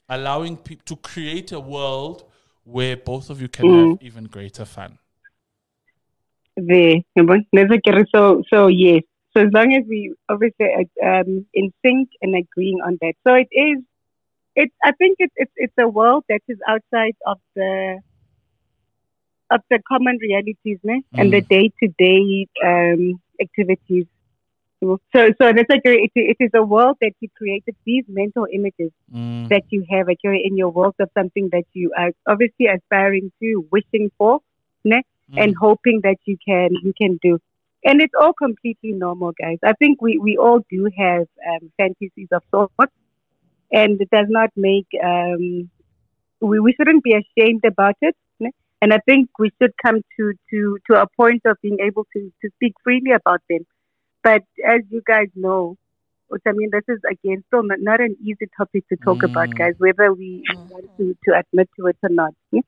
allowing 0.09 0.57
people 0.57 0.83
to 0.87 0.97
create 0.97 1.52
a 1.52 1.61
world 1.61 2.25
where 2.64 2.97
both 2.97 3.30
of 3.30 3.40
you 3.40 3.49
can 3.49 3.90
have 3.90 4.02
even 4.02 4.25
greater 4.25 4.64
fun. 4.64 4.99
There, 6.57 6.97
yabo? 7.16 7.45
There's 7.52 7.71
a 7.71 8.07
so 8.12 8.42
so 8.50 8.66
yes. 8.66 9.02
So 9.33 9.47
as 9.47 9.52
long 9.52 9.73
as 9.75 9.85
we 9.88 10.14
obviously 10.28 10.66
uh, 10.75 11.07
um, 11.07 11.47
in 11.54 11.73
sync 11.85 12.11
and 12.21 12.35
agreeing 12.35 12.80
on 12.85 12.99
that, 13.00 13.14
so 13.26 13.35
it 13.35 13.49
is. 13.52 13.78
It's. 14.57 14.75
I 14.83 14.90
think 14.92 15.16
it's 15.21 15.33
it's 15.37 15.52
it's 15.57 15.73
a 15.78 15.88
world 15.88 16.25
that 16.28 16.40
is 16.49 16.59
outside 16.69 17.14
of 17.25 17.38
the 17.54 18.00
of 19.50 19.61
the 19.71 19.80
common 19.88 20.19
realities, 20.21 20.78
ne? 20.85 21.02
and 21.16 21.33
the 21.33 21.42
day 21.50 21.71
to 21.83 21.88
day 21.99 22.47
um 22.64 23.21
activities. 23.40 24.07
So, 24.83 24.99
so 25.12 25.52
that's 25.52 25.69
like 25.69 25.83
it, 25.85 26.11
it 26.14 26.37
is 26.40 26.50
a 26.54 26.62
world 26.62 26.97
that 27.00 27.12
you 27.21 27.28
created. 27.37 27.76
These 27.87 28.04
mental 28.09 28.47
images 28.52 28.92
Mm. 29.12 29.49
that 29.49 29.62
you 29.71 29.85
have, 29.90 30.07
like 30.07 30.19
you're 30.23 30.35
in 30.35 30.57
your 30.57 30.71
world 30.71 30.95
of 31.00 31.11
something 31.19 31.49
that 31.52 31.64
you 31.73 31.92
are 31.99 32.12
obviously 32.28 32.66
aspiring 32.66 33.33
to, 33.42 33.66
wishing 33.73 34.11
for, 34.19 34.40
ne? 34.85 35.02
Mm. 35.33 35.42
and 35.45 35.54
hoping 35.61 36.00
that 36.04 36.16
you 36.26 36.37
can 36.47 36.71
you 36.83 36.92
can 36.97 37.19
do. 37.23 37.38
And 37.85 38.00
it's 38.00 38.14
all 38.21 38.33
completely 38.33 38.92
normal, 38.92 39.33
guys. 39.40 39.59
I 39.64 39.73
think 39.75 40.00
we, 40.02 40.19
we 40.19 40.37
all 40.37 40.61
do 40.71 40.88
have 40.97 41.26
um, 41.50 41.73
fantasies 41.76 42.28
of 42.33 42.42
sorts, 42.50 42.92
and 43.73 44.00
it 44.00 44.11
does 44.11 44.26
not 44.28 44.50
make 44.57 44.87
um, 45.02 45.71
we, 46.40 46.59
we 46.61 46.73
shouldn't 46.75 47.02
be 47.04 47.14
ashamed 47.14 47.64
about 47.64 47.97
it. 48.00 48.16
And 48.82 48.92
I 48.92 48.99
think 49.06 49.28
we 49.38 49.50
should 49.60 49.72
come 49.84 50.00
to, 50.18 50.32
to, 50.50 50.78
to 50.90 51.00
a 51.00 51.06
point 51.16 51.42
of 51.44 51.56
being 51.62 51.78
able 51.80 52.06
to, 52.14 52.32
to 52.42 52.50
speak 52.56 52.75
freely 52.82 53.12
about 53.12 53.40
them. 53.49 53.60
But 54.22 54.42
as 54.66 54.80
you 54.90 55.02
guys 55.06 55.28
know, 55.34 55.76
which 56.28 56.42
I 56.46 56.52
mean, 56.52 56.70
this 56.72 56.84
is 56.88 57.00
again 57.10 57.42
still 57.49 57.62
not, 57.64 57.78
not 57.80 58.00
an 58.00 58.16
easy 58.22 58.46
topic 58.56 58.84
to 58.88 58.96
talk 59.04 59.22
about, 59.22 59.49
Mm. 59.50 59.58
guys, 59.58 59.75
whether 59.78 60.12
we 60.12 60.42
want 60.68 60.87
to, 60.99 61.16
to 61.25 61.38
admit 61.38 61.68
to 61.78 61.87
it 61.87 61.96
or 62.02 62.08
not. 62.10 62.32
ne? 62.52 62.62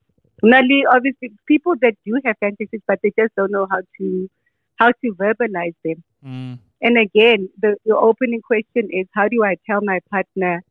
Nali, 0.44 0.82
obviously, 0.90 1.30
people 1.46 1.74
that 1.80 1.94
do 2.04 2.20
have 2.24 2.36
fantasies, 2.40 2.80
but 2.88 2.98
they 3.02 3.12
just 3.18 3.32
don't 3.36 3.52
know 3.52 3.66
how 3.70 3.80
to 3.98 4.28
how 4.76 4.88
to 4.88 5.14
verbalize 5.14 5.74
them. 5.84 6.02
Mm. 6.24 6.58
And 6.80 6.98
again, 6.98 7.48
the 7.60 7.76
your 7.84 7.98
opening 7.98 8.42
question 8.42 8.88
is, 8.90 9.06
how 9.14 9.28
do 9.28 9.44
I 9.44 9.56
tell 9.66 9.80
my 9.82 10.00
partner 10.10 10.62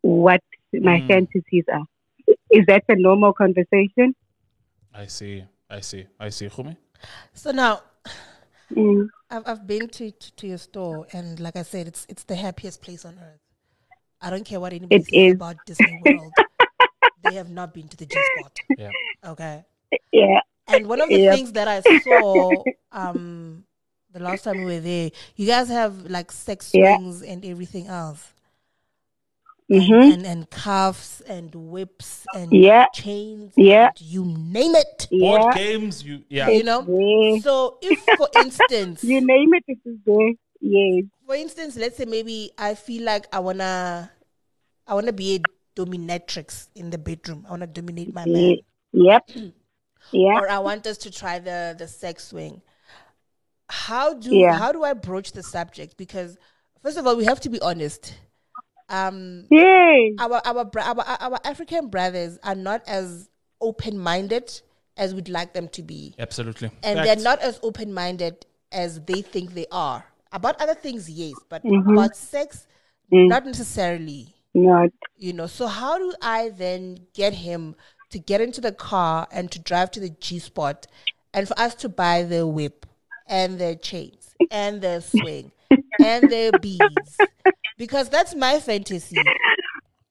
what 0.00 0.40
my 0.72 1.00
Mm. 1.00 1.06
fantasies 1.06 1.64
are? 1.72 1.84
Is 2.50 2.64
that 2.66 2.84
a 2.88 2.96
normal 2.96 3.32
conversation? 3.32 4.14
I 4.94 5.06
see. 5.06 5.44
I 5.70 5.80
see. 5.80 6.06
I 6.20 6.28
see. 6.28 6.48
Khumi? 6.48 6.76
So 7.34 7.50
now, 7.50 7.82
Mm. 8.74 9.10
I've, 9.30 9.42
I've 9.46 9.66
been 9.66 9.88
to, 9.90 10.10
to, 10.10 10.32
to 10.36 10.46
your 10.46 10.58
store, 10.58 11.06
and 11.12 11.38
like 11.40 11.56
I 11.56 11.62
said, 11.62 11.86
it's 11.86 12.06
it's 12.08 12.22
the 12.24 12.34
happiest 12.36 12.80
place 12.80 13.04
on 13.04 13.18
earth. 13.18 13.40
I 14.20 14.30
don't 14.30 14.44
care 14.44 14.60
what 14.60 14.72
anybody 14.72 15.02
It 15.02 15.04
says 15.04 15.14
is. 15.14 15.34
about 15.34 15.64
Disney 15.66 15.92
World. 15.92 16.32
they 17.22 17.32
have 17.32 17.50
not 17.50 17.74
been 17.74 17.88
to 17.88 17.96
the 17.96 18.06
G 18.06 18.22
spot. 18.22 18.60
Yeah. 18.76 18.92
Okay. 19.24 19.64
Yeah. 20.12 20.40
And 20.68 20.86
one 20.88 21.00
of 21.00 21.10
the 21.10 21.18
Yep. 21.18 21.34
things 21.34 21.52
that 21.52 21.68
I 21.68 21.80
saw 21.80 22.64
um 22.92 23.64
the 24.12 24.20
last 24.20 24.44
time 24.44 24.58
we 24.58 24.74
were 24.74 24.80
there, 24.80 25.10
you 25.36 25.46
guys 25.46 25.68
have 25.68 26.06
like 26.10 26.32
sex 26.32 26.68
Yeah. 26.72 26.98
swings 26.98 27.22
and 27.22 27.44
everything 27.44 27.86
else. 27.88 28.31
Hmm 29.72 29.92
And, 29.92 30.12
and 30.12 30.26
and 30.26 30.50
cuffs 30.50 31.20
and 31.22 31.54
whips 31.54 32.26
and 32.34 32.52
Yeah. 32.52 32.86
chains 32.94 33.52
Yeah. 33.56 33.88
and 33.88 34.00
you 34.00 34.24
name 34.24 34.74
it. 34.74 35.08
Board 35.10 35.42
Yeah. 35.42 35.54
games, 35.54 36.04
you 36.04 36.24
yeah. 36.28 36.48
You 36.50 36.62
know? 36.64 36.80
Yeah. 36.86 37.40
So 37.40 37.78
if 37.82 37.98
for 38.16 38.28
instance 38.34 39.02
You 39.12 39.20
name 39.20 39.54
it, 39.54 39.64
it 39.68 39.78
is 39.84 39.96
there. 40.04 40.32
Yes. 40.60 41.04
for 41.26 41.34
instance, 41.34 41.76
let's 41.76 41.96
say 41.96 42.04
maybe 42.04 42.50
I 42.58 42.74
feel 42.74 43.02
like 43.04 43.26
I 43.32 43.40
wanna 43.40 44.10
I 44.86 44.94
wanna 44.94 45.12
be 45.12 45.36
a 45.36 45.40
dominatrix 45.74 46.68
in 46.74 46.90
the 46.90 46.98
bedroom. 46.98 47.44
I 47.48 47.50
wanna 47.50 47.66
dominate 47.66 48.12
my 48.12 48.26
man. 48.26 48.58
Yep. 48.92 49.30
Yeah. 50.12 50.34
or 50.40 50.50
I 50.50 50.58
want 50.58 50.86
us 50.86 50.98
to 50.98 51.10
try 51.10 51.38
the 51.38 51.74
the 51.78 51.86
sex 51.88 52.28
swing. 52.28 52.60
How 53.68 54.14
do 54.14 54.34
Yeah. 54.34 54.58
how 54.58 54.72
do 54.72 54.82
I 54.84 54.92
broach 54.92 55.32
the 55.32 55.42
subject? 55.42 55.96
Because 55.96 56.36
first 56.82 56.98
of 56.98 57.06
all, 57.06 57.16
we 57.16 57.24
have 57.24 57.40
to 57.40 57.48
be 57.48 57.60
honest. 57.60 58.14
Um, 58.88 59.46
Yes. 59.50 60.12
our 60.18 60.40
our 60.44 60.64
bra- 60.64 60.84
our 60.92 61.04
our 61.20 61.38
African 61.44 61.88
brothers 61.88 62.38
are 62.42 62.54
not 62.54 62.82
as 62.86 63.28
open 63.60 63.98
minded 63.98 64.60
as 64.96 65.14
we'd 65.14 65.28
like 65.28 65.52
them 65.54 65.68
to 65.68 65.82
be, 65.82 66.14
Absolutely. 66.18 66.70
and 66.82 66.98
Facts. 66.98 67.06
they're 67.06 67.24
not 67.24 67.40
as 67.40 67.58
open 67.62 67.94
minded 67.94 68.44
as 68.70 69.00
they 69.02 69.22
think 69.22 69.54
they 69.54 69.66
are. 69.72 70.04
About 70.32 70.60
other 70.60 70.74
things, 70.74 71.08
yes, 71.08 71.34
but 71.48 71.62
Mhm. 71.64 71.92
about 71.92 72.16
sex, 72.16 72.66
Mm. 73.12 73.28
not 73.28 73.44
necessarily 73.46 74.34
Not. 74.54 74.90
you 75.16 75.32
know 75.34 75.46
so 75.46 75.66
how 75.66 75.98
do 75.98 76.12
i 76.22 76.48
then 76.50 77.06
get 77.14 77.32
him 77.34 77.74
to 78.10 78.18
get 78.18 78.40
into 78.40 78.60
the 78.60 78.72
car 78.72 79.26
and 79.30 79.50
to 79.52 79.58
drive 79.58 79.90
to 79.92 80.00
the 80.00 80.08
g 80.08 80.38
spot 80.38 80.86
and 81.34 81.46
for 81.48 81.58
us 81.58 81.74
to 81.76 81.88
buy 81.90 82.22
the 82.22 82.46
whip 82.46 82.86
and 83.26 83.58
the 83.58 83.76
chains 83.76 84.34
and 84.50 84.80
the 84.82 85.00
swing 85.00 85.52
and 86.04 86.30
the 86.30 86.58
beads 86.60 87.18
because 87.78 88.08
that's 88.08 88.34
my 88.34 88.58
fantasy 88.60 89.16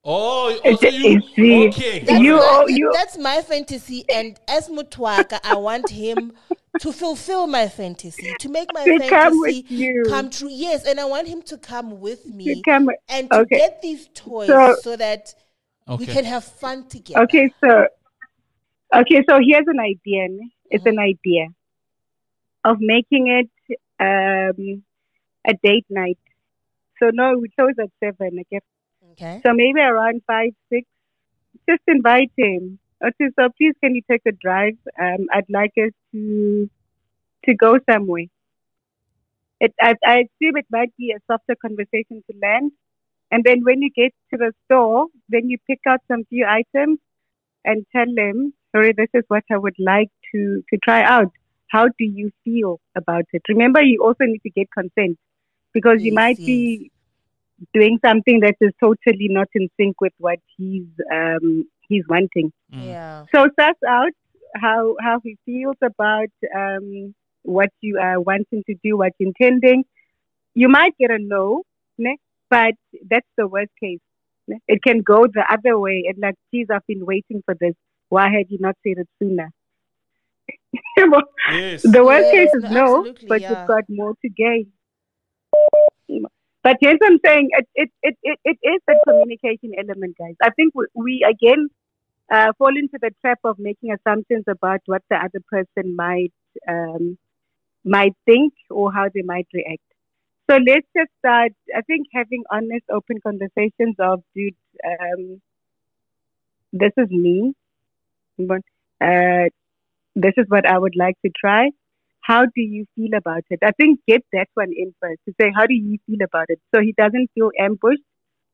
Oh, 0.04 0.58
also 0.64 0.88
you 0.88 1.22
You 1.36 1.68
okay. 1.68 2.00
that's, 2.00 2.20
You- 2.20 2.36
my, 2.36 2.40
oh, 2.42 2.66
you- 2.68 2.90
that's 2.92 3.16
my 3.18 3.40
fantasy 3.42 4.04
and 4.08 4.38
as 4.48 4.68
mutwaka 4.68 5.38
i 5.44 5.54
want 5.54 5.88
him 5.90 6.32
to 6.78 6.92
fulfill 6.92 7.46
my 7.46 7.68
fantasy 7.68 8.34
to 8.34 8.48
make 8.48 8.72
my 8.72 8.84
To 8.84 8.98
fantasy 8.98 9.08
come 9.08 9.40
with 9.40 9.70
you. 9.70 10.02
come 10.08 10.28
true 10.30 10.48
yes 10.50 10.84
and 10.84 10.98
i 10.98 11.04
want 11.04 11.28
him 11.28 11.40
to 11.42 11.56
come 11.56 12.00
with 12.00 12.26
me 12.26 12.44
You 12.44 12.62
come. 12.64 12.88
and 13.08 13.30
to 13.30 13.40
Okay. 13.40 13.58
get 13.58 13.80
these 13.82 14.08
toys 14.14 14.48
So- 14.48 14.74
so 14.82 14.96
that 14.96 15.34
we 15.98 16.06
can 16.06 16.24
have 16.24 16.44
fun 16.44 16.86
together. 16.88 17.22
Okay, 17.24 17.52
so 17.60 17.86
okay, 18.94 19.20
so 19.28 19.38
here's 19.46 19.66
an 19.66 19.80
idea. 19.80 20.28
ne? 20.28 20.48
It's 20.70 20.86
an 20.86 20.98
idea 20.98 21.48
of 22.64 22.76
making 22.80 23.26
it 23.28 23.50
um, 24.00 24.84
a 25.44 25.54
date 25.62 25.86
night. 25.90 26.18
So 27.02 27.10
no, 27.12 27.38
we 27.38 27.48
close 27.58 27.74
at 27.80 27.90
seven. 28.02 28.38
Okay, 28.40 28.60
Okay. 29.12 29.44
so 29.44 29.52
maybe 29.52 29.80
around 29.80 30.22
five, 30.26 30.50
six. 30.72 30.86
Just 31.68 31.82
invite 31.88 32.32
him. 32.36 32.78
Okay, 33.04 33.30
so 33.38 33.48
please, 33.58 33.74
can 33.82 33.94
you 33.94 34.02
take 34.10 34.22
a 34.26 34.32
drive? 34.32 34.76
Um, 35.00 35.26
I'd 35.32 35.50
like 35.50 35.72
us 35.78 35.92
to 36.12 36.70
to 37.46 37.54
go 37.54 37.78
somewhere. 37.90 38.26
It, 39.60 39.72
I, 39.80 39.94
I 40.04 40.14
assume 40.24 40.56
it 40.56 40.66
might 40.70 40.94
be 40.96 41.12
a 41.12 41.20
softer 41.30 41.54
conversation 41.56 42.22
to 42.30 42.38
land. 42.42 42.72
And 43.30 43.44
then 43.44 43.60
when 43.64 43.82
you 43.82 43.90
get 43.90 44.12
to 44.32 44.38
the 44.38 44.52
store, 44.66 45.06
then 45.28 45.48
you 45.48 45.58
pick 45.66 45.80
out 45.88 46.00
some 46.08 46.24
few 46.26 46.46
items 46.46 46.98
and 47.64 47.86
tell 47.92 48.06
them, 48.14 48.54
sorry, 48.72 48.92
this 48.96 49.08
is 49.14 49.24
what 49.28 49.44
I 49.50 49.58
would 49.58 49.76
like 49.78 50.10
to, 50.34 50.62
to 50.70 50.78
try 50.84 51.02
out. 51.02 51.32
How 51.68 51.86
do 51.86 52.04
you 52.04 52.30
feel 52.44 52.80
about 52.96 53.24
it? 53.32 53.42
Remember, 53.48 53.82
you 53.82 54.02
also 54.02 54.24
need 54.24 54.42
to 54.42 54.50
get 54.50 54.68
consent 54.72 55.18
because 55.74 55.98
you 56.00 56.12
Yes, 56.12 56.14
might 56.14 56.38
yes. 56.38 56.46
be 56.46 56.91
doing 57.74 57.98
something 58.04 58.40
that 58.40 58.56
is 58.60 58.72
totally 58.80 59.28
not 59.28 59.48
in 59.54 59.68
sync 59.78 60.00
with 60.00 60.12
what 60.18 60.38
he's 60.56 60.86
um, 61.12 61.66
he's 61.88 62.04
wanting. 62.08 62.52
Mm. 62.72 62.86
Yeah. 62.86 63.24
So 63.34 63.48
suss 63.58 63.76
out 63.88 64.12
how 64.56 64.96
how 65.00 65.20
he 65.22 65.36
feels 65.44 65.76
about 65.82 66.28
um, 66.56 67.14
what 67.42 67.70
you 67.80 67.98
are 67.98 68.20
wanting 68.20 68.62
to 68.66 68.74
do, 68.82 68.96
what 68.96 69.12
you're 69.18 69.28
intending. 69.28 69.84
You 70.54 70.68
might 70.68 70.96
get 70.98 71.10
a 71.10 71.18
no, 71.18 71.62
ne? 71.98 72.16
but 72.50 72.74
that's 73.10 73.26
the 73.36 73.46
worst 73.46 73.70
case. 73.80 74.00
ne? 74.46 74.58
It 74.68 74.82
can 74.82 75.00
go 75.00 75.26
the 75.26 75.44
other 75.50 75.78
way 75.78 76.04
and 76.06 76.18
like, 76.18 76.34
geez, 76.52 76.66
I've 76.70 76.86
been 76.86 77.06
waiting 77.06 77.42
for 77.44 77.54
this. 77.58 77.74
Why 78.10 78.24
had 78.30 78.50
you 78.50 78.58
not 78.60 78.76
said 78.86 78.98
it 78.98 79.08
sooner? 79.18 79.50
Yes. 81.50 81.82
the 81.82 82.04
worst 82.04 82.28
Yes, 82.32 82.50
case 82.52 82.54
is 82.54 82.70
no, 82.70 83.02
no, 83.02 83.14
but 83.28 83.40
yeah. 83.40 83.50
you've 83.50 83.68
got 83.68 83.84
more 83.88 84.14
to 84.22 84.28
gain. 84.28 84.66
But 86.62 86.76
what 86.80 86.98
I'm 87.04 87.18
saying. 87.24 87.48
It, 87.52 87.68
it, 87.74 87.90
it, 88.02 88.16
it, 88.22 88.38
it 88.44 88.58
is 88.62 88.80
the 88.86 88.96
communication 89.06 89.72
element, 89.78 90.16
guys. 90.18 90.36
I 90.42 90.50
think 90.50 90.74
we, 90.74 90.86
we 90.94 91.26
again, 91.28 91.68
uh, 92.32 92.52
fall 92.58 92.76
into 92.76 92.98
the 93.00 93.10
trap 93.20 93.40
of 93.44 93.58
making 93.58 93.92
assumptions 93.92 94.44
about 94.48 94.80
what 94.86 95.02
the 95.10 95.16
other 95.16 95.40
person 95.50 95.96
might 95.96 96.32
um, 96.68 97.18
might 97.84 98.14
think 98.26 98.54
or 98.70 98.92
how 98.92 99.08
they 99.12 99.22
might 99.22 99.48
react. 99.52 99.82
So 100.50 100.56
let's 100.56 100.86
just 100.96 101.10
start. 101.18 101.52
I 101.74 101.82
think 101.82 102.06
having 102.12 102.44
honest, 102.50 102.84
open 102.90 103.18
conversations 103.22 103.96
of, 103.98 104.22
dude, 104.34 104.54
um, 104.84 105.40
this 106.72 106.92
is 106.96 107.08
me, 107.10 107.54
but 108.38 108.62
uh, 109.00 109.48
this 110.14 110.34
is 110.36 110.46
what 110.48 110.66
I 110.66 110.78
would 110.78 110.96
like 110.96 111.16
to 111.24 111.30
try. 111.36 111.70
How 112.22 112.42
do 112.42 112.62
you 112.62 112.86
feel 112.94 113.14
about 113.16 113.44
it? 113.50 113.58
I 113.64 113.72
think 113.72 114.00
get 114.06 114.24
that 114.32 114.48
one 114.54 114.72
in 114.76 114.94
first 115.00 115.20
to 115.28 115.34
say, 115.40 115.52
how 115.54 115.66
do 115.66 115.74
you 115.74 115.98
feel 116.06 116.22
about 116.24 116.46
it? 116.48 116.60
So 116.74 116.80
he 116.80 116.94
doesn't 116.96 117.30
feel 117.34 117.50
ambushed 117.58 118.02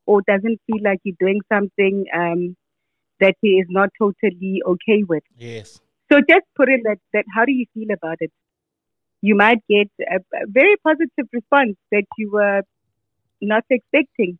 or 0.05 0.21
doesn't 0.27 0.59
feel 0.65 0.83
like 0.83 0.99
you're 1.03 1.15
doing 1.19 1.41
something 1.53 2.05
um, 2.15 2.55
that 3.19 3.35
he 3.41 3.49
is 3.59 3.67
not 3.69 3.89
totally 3.99 4.61
okay 4.65 5.03
with. 5.07 5.23
Yes. 5.37 5.79
So 6.11 6.19
just 6.27 6.45
put 6.55 6.69
in 6.69 6.81
that, 6.85 6.97
that 7.13 7.25
how 7.33 7.45
do 7.45 7.51
you 7.51 7.65
feel 7.73 7.91
about 7.93 8.17
it? 8.19 8.31
You 9.21 9.35
might 9.35 9.59
get 9.69 9.89
a, 10.01 10.15
a 10.15 10.45
very 10.47 10.75
positive 10.83 11.27
response 11.31 11.75
that 11.91 12.05
you 12.17 12.31
were 12.31 12.63
not 13.41 13.63
expecting. 13.69 14.39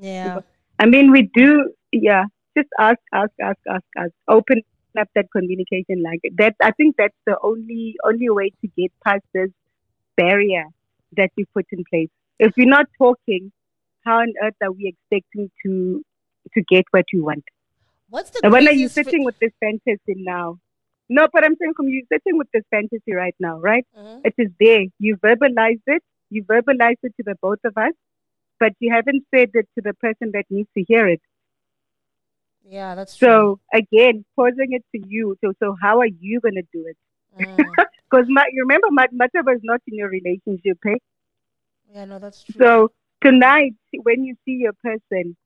Yeah. 0.00 0.40
I 0.78 0.86
mean, 0.86 1.12
we 1.12 1.30
do, 1.32 1.72
yeah, 1.92 2.24
just 2.56 2.68
ask, 2.78 2.98
ask, 3.12 3.30
ask, 3.40 3.58
ask, 3.68 3.84
ask. 3.96 4.12
Open 4.26 4.62
up 4.98 5.08
that 5.14 5.26
communication 5.32 6.02
like 6.02 6.20
that. 6.36 6.54
I 6.62 6.70
think 6.72 6.96
that's 6.96 7.16
the 7.26 7.36
only, 7.42 7.96
only 8.04 8.28
way 8.30 8.50
to 8.60 8.68
get 8.76 8.92
past 9.04 9.22
this 9.34 9.50
barrier 10.16 10.64
that 11.16 11.30
you 11.36 11.44
put 11.54 11.66
in 11.72 11.84
place. 11.90 12.08
If 12.38 12.52
we're 12.56 12.68
not 12.68 12.86
talking, 12.98 13.52
how 14.04 14.20
on 14.20 14.32
earth 14.42 14.54
are 14.62 14.72
we 14.72 14.94
expecting 14.94 15.50
to, 15.64 16.02
to 16.54 16.62
get 16.68 16.84
what 16.90 17.04
we 17.12 17.20
want? 17.20 17.44
What's 18.08 18.30
the 18.30 18.48
when 18.50 18.66
are 18.66 18.72
you 18.72 18.88
sitting 18.88 19.24
with 19.24 19.38
this 19.38 19.52
fantasy 19.60 20.14
now? 20.16 20.58
No, 21.08 21.28
but 21.32 21.44
I'm 21.44 21.56
saying 21.60 21.74
from 21.76 21.88
you 21.88 22.04
sitting 22.12 22.38
with 22.38 22.48
this 22.52 22.64
fantasy 22.70 23.12
right 23.14 23.34
now, 23.40 23.58
right? 23.58 23.86
Mhm. 23.96 24.20
It 24.24 24.34
is 24.38 24.50
there. 24.60 24.84
You 24.98 25.16
verbalized 25.16 25.82
it. 25.86 26.02
You 26.30 26.44
verbalized 26.44 27.02
it 27.02 27.14
to 27.16 27.22
the 27.24 27.34
both 27.42 27.58
of 27.64 27.76
us, 27.76 27.92
but 28.60 28.72
you 28.78 28.92
haven't 28.92 29.24
said 29.34 29.50
it 29.54 29.68
to 29.74 29.82
the 29.82 29.94
person 29.94 30.30
that 30.32 30.44
needs 30.50 30.68
to 30.76 30.84
hear 30.84 31.06
it. 31.08 31.20
Yeah, 32.64 32.94
that's 32.94 33.16
true. 33.16 33.28
So 33.28 33.60
again, 33.72 34.24
posing 34.36 34.72
it 34.72 34.84
to 34.94 35.06
you. 35.06 35.36
So, 35.42 35.52
so 35.62 35.76
how 35.80 36.00
are 36.00 36.06
you 36.06 36.40
going 36.40 36.54
to 36.54 36.64
do 36.72 36.86
it? 36.86 36.96
Mm. 37.38 37.74
Because 38.10 38.26
you 38.28 38.62
remember, 38.62 38.88
Mat- 38.90 39.14
Mathabo 39.14 39.54
is 39.54 39.60
not 39.62 39.80
in 39.86 39.94
your 39.94 40.08
relationship, 40.08 40.78
eh? 40.84 40.96
Yeah, 41.94 42.04
no, 42.06 42.18
that's 42.18 42.42
true. 42.42 42.54
So 42.58 42.90
tonight, 43.22 43.74
when 44.02 44.24
you 44.24 44.34
see 44.44 44.58
your 44.60 44.72
person, 44.82 45.36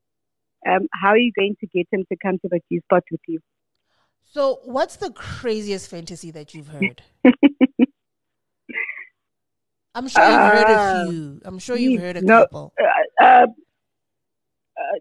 um, 0.66 0.88
how 0.92 1.08
are 1.10 1.18
you 1.18 1.30
going 1.36 1.56
to 1.60 1.66
get 1.66 1.86
him 1.92 2.06
to 2.10 2.16
come 2.16 2.38
to 2.38 2.48
the 2.48 2.60
G 2.70 2.80
spot 2.80 3.02
with 3.10 3.20
you? 3.28 3.40
So, 4.22 4.60
what's 4.64 4.96
the 4.96 5.10
craziest 5.10 5.90
fantasy 5.90 6.30
that 6.30 6.54
you've 6.54 6.68
heard? 6.68 7.02
I'm 9.94 10.08
sure 10.08 10.24
you've 10.24 10.40
heard 10.40 10.70
a 10.70 10.78
Uh, 10.78 11.06
few. 11.06 11.40
I'm 11.44 11.58
sure 11.58 11.76
you've 11.76 12.00
heard 12.00 12.16
a 12.16 12.22
no. 12.22 12.40
couple. 12.40 12.72
Uh, 12.80 13.24
uh, 13.24 13.46
uh, 14.76 14.98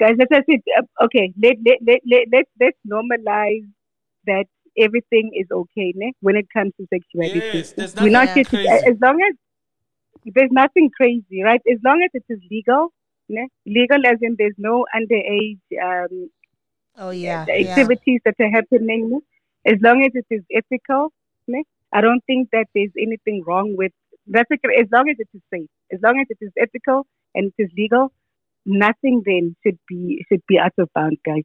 guys, 0.00 0.14
let 0.18 0.32
us 0.32 0.44
say, 0.48 0.60
uh, 0.78 1.04
okay, 1.04 1.32
let, 1.42 1.56
let, 1.64 1.78
let, 1.86 2.00
let, 2.10 2.22
let's, 2.32 2.50
let's 2.60 2.78
normalize 2.86 3.66
that 4.26 4.46
everything 4.78 5.30
is 5.34 5.46
okay 5.50 5.92
ne? 5.96 6.12
when 6.20 6.36
it 6.36 6.46
comes 6.56 6.72
to 6.78 6.86
sexuality. 6.92 7.40
Yes, 7.54 7.72
there's 7.72 7.94
We're 7.98 8.10
nothing 8.10 8.12
not 8.12 8.28
Yeah. 8.28 8.42
to, 8.42 8.44
crazy. 8.50 8.68
as 8.92 8.96
long 9.00 9.20
as 9.28 9.36
there's 10.34 10.50
nothing 10.52 10.90
crazy, 10.96 11.42
right? 11.42 11.60
As 11.70 11.78
long 11.84 12.02
as 12.02 12.10
it 12.14 12.24
is 12.28 12.40
legal, 12.50 12.92
ne? 13.28 13.48
legal 13.66 14.04
as 14.06 14.18
in 14.20 14.36
there's 14.38 14.58
no 14.58 14.84
underage 14.94 15.60
um, 15.82 16.30
Oh 16.96 17.10
yeah, 17.10 17.44
the 17.46 17.52
yeah. 17.52 17.68
activities 17.68 18.20
that 18.24 18.34
are 18.40 18.50
happening, 18.50 19.10
ne? 19.10 19.18
as 19.72 19.78
long 19.82 20.02
as 20.04 20.12
it 20.14 20.26
is 20.30 20.42
ethical, 20.54 21.12
ne? 21.46 21.62
I 21.92 22.00
don't 22.00 22.22
think 22.26 22.48
that 22.52 22.66
there's 22.74 22.92
anything 23.00 23.42
wrong 23.46 23.74
with 23.76 23.92
that's 24.26 24.50
okay, 24.50 24.76
as 24.80 24.88
long 24.92 25.08
as 25.08 25.16
it 25.18 25.28
is 25.34 25.42
safe, 25.52 25.68
as 25.92 26.00
long 26.02 26.20
as 26.20 26.26
it 26.28 26.38
is 26.40 26.52
ethical 26.58 27.06
and 27.34 27.52
it 27.56 27.62
is 27.62 27.70
legal, 27.76 28.12
nothing 28.68 29.22
then 29.26 29.56
should 29.64 29.78
be 29.88 30.24
should 30.28 30.42
be 30.48 30.58
out 30.58 30.74
of 30.78 30.90
bounds, 30.94 31.20
guys. 31.24 31.44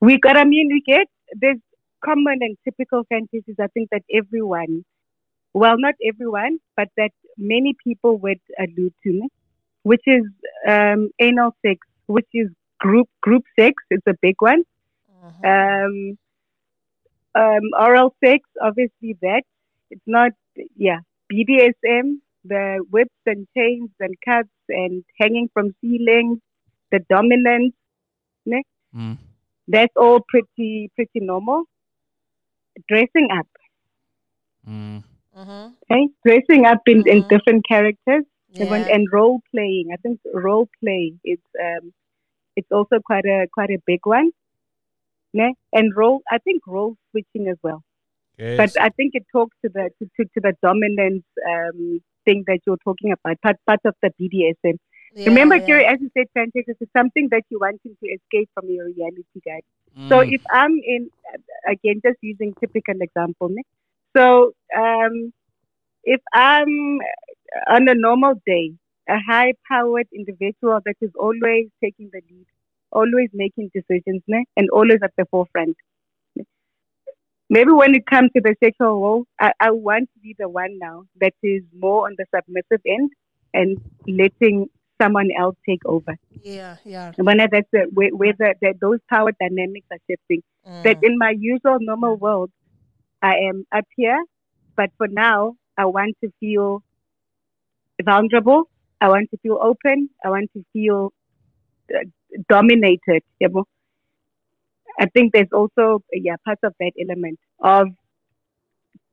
We 0.00 0.18
got, 0.18 0.36
I 0.36 0.44
mean, 0.44 0.68
we 0.72 0.82
get 0.86 1.08
there's 1.34 1.58
common 2.04 2.38
and 2.40 2.56
typical 2.64 3.04
fantasies. 3.08 3.56
I 3.60 3.68
think 3.68 3.90
that 3.90 4.02
everyone, 4.12 4.84
well, 5.54 5.74
not 5.78 5.94
everyone, 6.06 6.58
but 6.76 6.88
that 6.96 7.10
many 7.36 7.74
people 7.84 8.18
would 8.18 8.40
allude 8.58 8.94
to, 9.04 9.28
which 9.82 10.02
is 10.06 10.24
um, 10.68 11.10
anal 11.20 11.54
sex, 11.64 11.80
which 12.06 12.28
is 12.34 12.48
group 12.78 13.08
group 13.22 13.44
sex. 13.58 13.74
It's 13.90 14.06
a 14.06 14.14
big 14.22 14.36
one. 14.40 14.64
Mhm. 15.24 15.44
Um, 15.52 16.18
um, 17.34 17.62
oral 17.78 18.14
sex, 18.24 18.48
obviously 18.62 19.16
that. 19.22 19.42
It's 19.90 20.06
not, 20.06 20.32
yeah, 20.76 21.00
BDSM, 21.32 22.20
the 22.44 22.84
whips 22.90 23.20
and 23.26 23.46
chains 23.56 23.90
and 24.00 24.14
cuts 24.24 24.48
and 24.70 25.04
hanging 25.20 25.48
from 25.54 25.74
ceilings, 25.82 26.40
the 26.92 27.00
dominance, 27.10 27.74
Mm. 28.94 29.18
that's 29.68 29.94
all 29.96 30.20
pretty, 30.28 30.90
pretty 30.94 31.20
normal. 31.20 31.64
Dressing 32.88 33.28
up, 33.30 33.46
Mm. 34.66 35.02
Mhm. 35.36 35.74
okay? 35.90 36.08
Dressing 36.24 36.66
up 36.66 36.80
in, 36.86 37.02
in 37.06 37.22
Mhm. 37.22 37.28
different 37.28 37.66
characters 37.66 38.24
and, 38.58 38.70
Yeah. 38.70 38.94
and 38.94 39.08
role 39.12 39.40
playing. 39.50 39.92
I 39.92 39.96
think 39.96 40.20
role 40.34 40.68
play 40.80 41.14
is, 41.24 41.38
um, 41.60 41.92
it's 42.56 42.70
also 42.72 43.00
quite 43.00 43.24
a, 43.26 43.46
quite 43.52 43.70
a 43.70 43.78
big 43.86 44.00
one. 44.04 44.32
Ne? 45.32 45.54
And 45.72 45.94
role, 45.96 46.22
I 46.30 46.38
think 46.38 46.66
role 46.66 46.96
switching 47.10 47.48
as 47.48 47.56
well. 47.62 47.82
Yes. 48.40 48.56
But 48.56 48.82
I 48.82 48.88
think 48.90 49.12
it 49.14 49.24
talks 49.32 49.56
to 49.64 49.70
the 49.72 49.90
to, 49.98 50.10
to, 50.16 50.24
to 50.34 50.40
the 50.40 50.54
dominance 50.62 51.24
um, 51.46 52.00
thing 52.24 52.44
that 52.46 52.60
you're 52.66 52.78
talking 52.84 53.12
about, 53.12 53.40
part, 53.42 53.56
part 53.66 53.80
of 53.84 53.94
the 54.02 54.10
BDSM. 54.20 54.78
Yeah, 55.14 55.24
Remember, 55.26 55.56
yeah. 55.56 55.66
Kerry, 55.66 55.84
as 55.86 55.98
you 56.00 56.10
said, 56.16 56.26
Francis, 56.32 56.64
this 56.66 56.76
is 56.80 56.88
something 56.96 57.28
that 57.30 57.42
you 57.50 57.58
wanting 57.60 57.96
to 58.02 58.06
escape 58.08 58.48
from 58.54 58.70
your 58.70 58.86
reality, 58.86 59.40
guys. 59.44 59.62
So 60.10 60.20
Mm. 60.20 60.32
if 60.34 60.42
I'm 60.52 60.80
in, 60.84 61.10
again, 61.68 62.00
just 62.04 62.18
using 62.22 62.54
typical 62.60 63.00
example, 63.00 63.48
ne? 63.50 63.62
so 64.16 64.52
um, 64.76 65.32
if 66.04 66.20
I'm 66.32 67.00
on 67.68 67.88
a 67.88 67.94
normal 67.94 68.34
day, 68.46 68.72
a 69.08 69.18
high-powered 69.18 70.08
individual 70.14 70.80
that 70.84 70.96
is 71.00 71.10
always 71.18 71.68
taking 71.82 72.10
the 72.12 72.22
lead, 72.30 72.46
always 72.92 73.28
making 73.32 73.70
decisions, 73.74 74.22
ne? 74.28 74.44
and 74.56 74.70
always 74.70 75.00
at 75.02 75.12
the 75.18 75.26
forefront. 75.26 75.76
Maybe 77.50 77.72
when 77.72 77.94
it 77.94 78.06
comes 78.06 78.30
to 78.36 78.42
the 78.42 78.56
sexual 78.62 79.00
role, 79.02 79.24
I, 79.40 79.52
I 79.60 79.70
want 79.72 80.10
to 80.14 80.20
be 80.20 80.36
the 80.38 80.48
one 80.48 80.78
now 80.78 81.04
that 81.20 81.34
is 81.42 81.62
more 81.76 82.06
on 82.06 82.16
the 82.18 82.26
submissive 82.34 82.80
end 82.86 83.10
and 83.54 83.78
letting 84.08 84.68
someone 85.02 85.30
else 85.38 85.56
take 85.68 85.84
over. 85.86 86.16
yeah, 86.44 86.76
yeah. 86.84 87.12
When 87.16 87.38
that's 87.38 87.68
the, 87.72 87.88
where, 87.92 88.10
where 88.10 88.34
the, 88.38 88.54
the, 88.62 88.74
those 88.80 89.00
power 89.10 89.32
dynamics 89.40 89.86
are 89.92 89.98
shifting. 90.08 90.42
That 90.84 90.98
Mm. 90.98 91.04
in 91.04 91.18
my 91.18 91.34
usual 91.38 91.78
normal 91.80 92.16
world, 92.16 92.50
I 93.22 93.36
am 93.50 93.66
up 93.72 93.86
here, 93.96 94.22
but 94.76 94.90
for 94.98 95.08
now, 95.08 95.56
I 95.76 95.86
want 95.86 96.16
to 96.24 96.30
feel 96.40 96.82
vulnerable. 98.04 98.64
I 99.00 99.08
want 99.08 99.30
to 99.30 99.38
feel 99.38 99.58
open. 99.62 100.10
I 100.24 100.30
want 100.30 100.50
to 100.56 100.64
feel 100.72 101.12
uh, 101.94 102.04
dominated. 102.48 103.22
you 103.40 103.48
know. 103.48 103.64
I 104.98 105.06
think 105.06 105.32
there's 105.32 105.52
also 105.52 106.02
yeah 106.12 106.36
part 106.44 106.58
of 106.62 106.74
that 106.80 106.92
element 107.00 107.38
of 107.60 107.88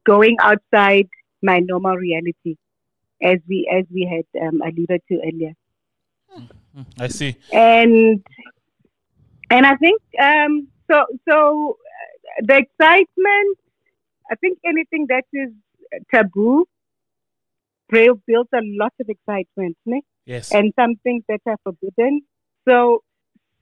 going 0.05 0.37
outside 0.41 1.07
my 1.41 1.59
normal 1.59 1.95
reality, 1.95 2.55
as 3.21 3.39
we 3.47 3.69
as 3.71 3.85
we 3.93 4.05
had 4.05 4.47
um, 4.47 4.61
alluded 4.61 5.01
to 5.09 5.19
earlier 5.25 5.53
Mm. 6.77 6.85
I 6.99 7.07
see. 7.07 7.35
and 7.51 8.23
and 9.49 9.65
I 9.65 9.75
think 9.77 10.01
um, 10.21 10.67
so. 10.89 11.05
So 11.27 11.77
uh, 11.79 12.41
the 12.45 12.57
excitement. 12.57 13.57
I 14.29 14.35
think 14.35 14.59
anything 14.65 15.07
that 15.07 15.23
is 15.31 15.49
taboo 16.13 16.65
builds 17.89 18.21
builds 18.27 18.49
a 18.53 18.59
lot 18.61 18.93
of 18.99 19.07
excitement, 19.09 19.77
ne? 19.85 20.01
Yes. 20.25 20.51
and 20.53 20.73
some 20.75 20.95
things 21.03 21.23
that 21.29 21.39
are 21.45 21.55
forbidden. 21.63 22.21
So 22.67 23.03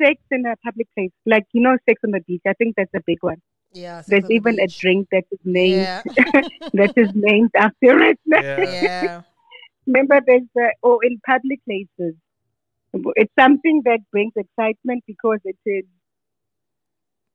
sex 0.01 0.21
in 0.31 0.45
a 0.45 0.55
public 0.58 0.88
place, 0.95 1.12
like 1.25 1.45
you 1.53 1.62
know, 1.62 1.77
sex 1.88 2.01
on 2.03 2.12
the 2.12 2.21
beach. 2.21 2.41
I 2.47 2.53
think 2.53 2.75
that's 2.75 2.93
a 2.95 3.01
big 3.05 3.17
one. 3.21 3.41
Yeah. 3.73 4.03
There's 4.08 4.23
on 4.23 4.29
the 4.29 4.36
even 4.36 4.60
a 4.60 4.67
drink 4.67 5.08
that 5.12 5.23
is 5.31 5.39
named 5.43 5.81
Yeah. 5.81 6.01
that 6.73 6.93
is 6.95 7.10
named 7.13 7.51
after 7.55 7.99
it. 8.01 8.19
yeah. 8.25 8.60
yeah. 8.62 9.21
Remember, 9.88 10.19
there's 10.25 10.47
the 10.55 10.73
or 10.81 11.03
in 11.03 11.19
public 11.25 11.60
places. 11.65 12.15
It's 13.15 13.34
something 13.38 13.81
that 13.86 13.99
brings 14.12 14.34
excitement 14.36 15.03
because 15.05 15.39
it 15.43 15.58
is 15.65 15.84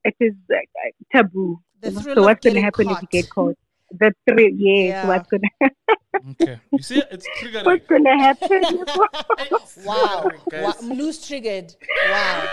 it 0.05 0.15
is 0.21 0.35
uh, 0.51 0.57
taboo. 1.13 1.61
The 1.81 1.93
so 1.93 2.13
of 2.13 2.25
what's 2.25 2.45
going 2.45 2.55
to 2.55 2.61
getting 2.61 2.65
happen 2.65 2.91
if 2.91 3.03
you 3.03 3.09
get 3.11 3.31
caught? 3.31 3.57
The 3.99 4.13
thrill, 4.29 4.49
yes. 4.57 4.89
Yeah. 4.89 5.07
What's 5.09 5.29
going 5.29 5.43
to 5.63 5.71
Okay. 6.43 6.61
You 6.73 6.83
see, 6.83 7.03
it's 7.11 7.27
triggering. 7.41 7.65
what's 7.65 7.87
going 7.87 8.05
to 8.05 8.11
happen? 8.11 8.63
It's 9.39 9.77
Wow. 9.85 10.25
triggering, 10.25 10.51
guys. 10.51 10.83
wow. 10.83 10.95
Loose 10.95 11.27
triggered. 11.27 11.75
Wow. 12.09 12.49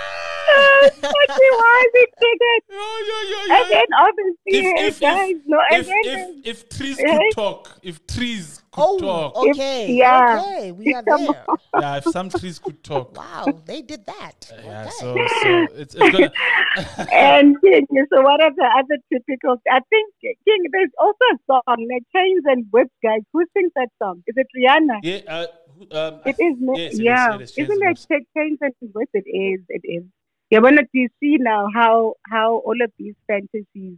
Actually, 0.47 1.51
why 1.59 1.83
is 1.85 1.91
it 1.93 2.09
triggered? 2.19 2.63
Yeah, 2.69 2.99
yeah, 3.07 3.23
yeah, 3.29 3.55
And 3.57 3.65
yeah. 3.69 3.77
then 3.77 3.89
obviously, 3.97 4.51
If- 4.59 4.87
if- 4.87 4.99
guys, 4.99 5.31
if- 5.35 5.41
no, 5.45 5.59
If, 5.71 5.85
then 5.87 6.41
if, 6.45 6.63
if 6.63 6.69
trees 6.69 6.97
could 6.97 7.21
talk, 7.35 7.77
if 7.83 8.05
trees 8.07 8.61
could 8.71 8.83
Oh, 8.83 8.99
talk, 8.99 9.37
okay. 9.49 9.91
yeah. 9.91 10.39
Okay. 10.39 10.71
We 10.71 10.93
are 10.93 11.01
there. 11.03 11.45
yeah, 11.79 11.97
if 11.97 12.03
some 12.05 12.29
trees 12.29 12.59
could 12.59 12.83
talk, 12.83 13.17
Wow. 13.17 13.45
They 13.65 13.81
did 13.81 14.05
that. 14.05 14.51
yeah. 14.63 14.81
Okay. 14.83 14.89
So, 14.99 15.15
so 15.43 15.49
it's, 15.75 15.95
it's 15.95 16.11
gonna. 16.11 16.31
and 17.11 17.59
King, 17.61 17.87
so 18.13 18.21
what 18.21 18.39
are 18.41 18.51
the 18.55 18.69
other 18.77 18.97
typical? 19.11 19.57
I 19.69 19.79
think 19.89 20.13
King, 20.21 20.61
there's 20.71 20.91
also 20.99 21.23
a 21.33 21.37
song, 21.47 21.77
like 21.91 22.03
Chains 22.15 22.43
and 22.45 22.65
Whips, 22.71 22.91
guys. 23.03 23.21
Who 23.33 23.43
sings 23.55 23.71
that 23.75 23.89
song? 24.01 24.23
Is 24.27 24.35
it 24.37 24.47
Rihanna? 24.55 24.99
yeah, 25.03 25.19
uh, 25.27 25.45
who- 25.77 25.87
um, 25.97 26.21
I 26.25 26.29
It 26.29 26.35
is, 26.39 26.55
no- 26.59 26.75
yes, 26.77 26.93
it 26.93 26.93
is, 26.93 26.99
yeah. 26.99 27.35
it 27.35 27.41
is. 27.41 27.57
Isn't 27.57 27.81
it 27.81 27.87
Whips. 27.87 28.07
Chains 28.07 28.57
and 28.61 28.73
Whips? 28.93 29.11
It 29.13 29.25
is, 29.27 29.61
it 29.69 29.81
is. 29.83 30.03
Yeah, 30.49 30.59
but 30.61 30.73
look, 30.73 30.85
you 30.93 31.09
see 31.19 31.37
now 31.39 31.67
how 31.73 32.13
how 32.29 32.57
all 32.65 32.81
of 32.81 32.91
these 32.97 33.15
fantasies 33.27 33.97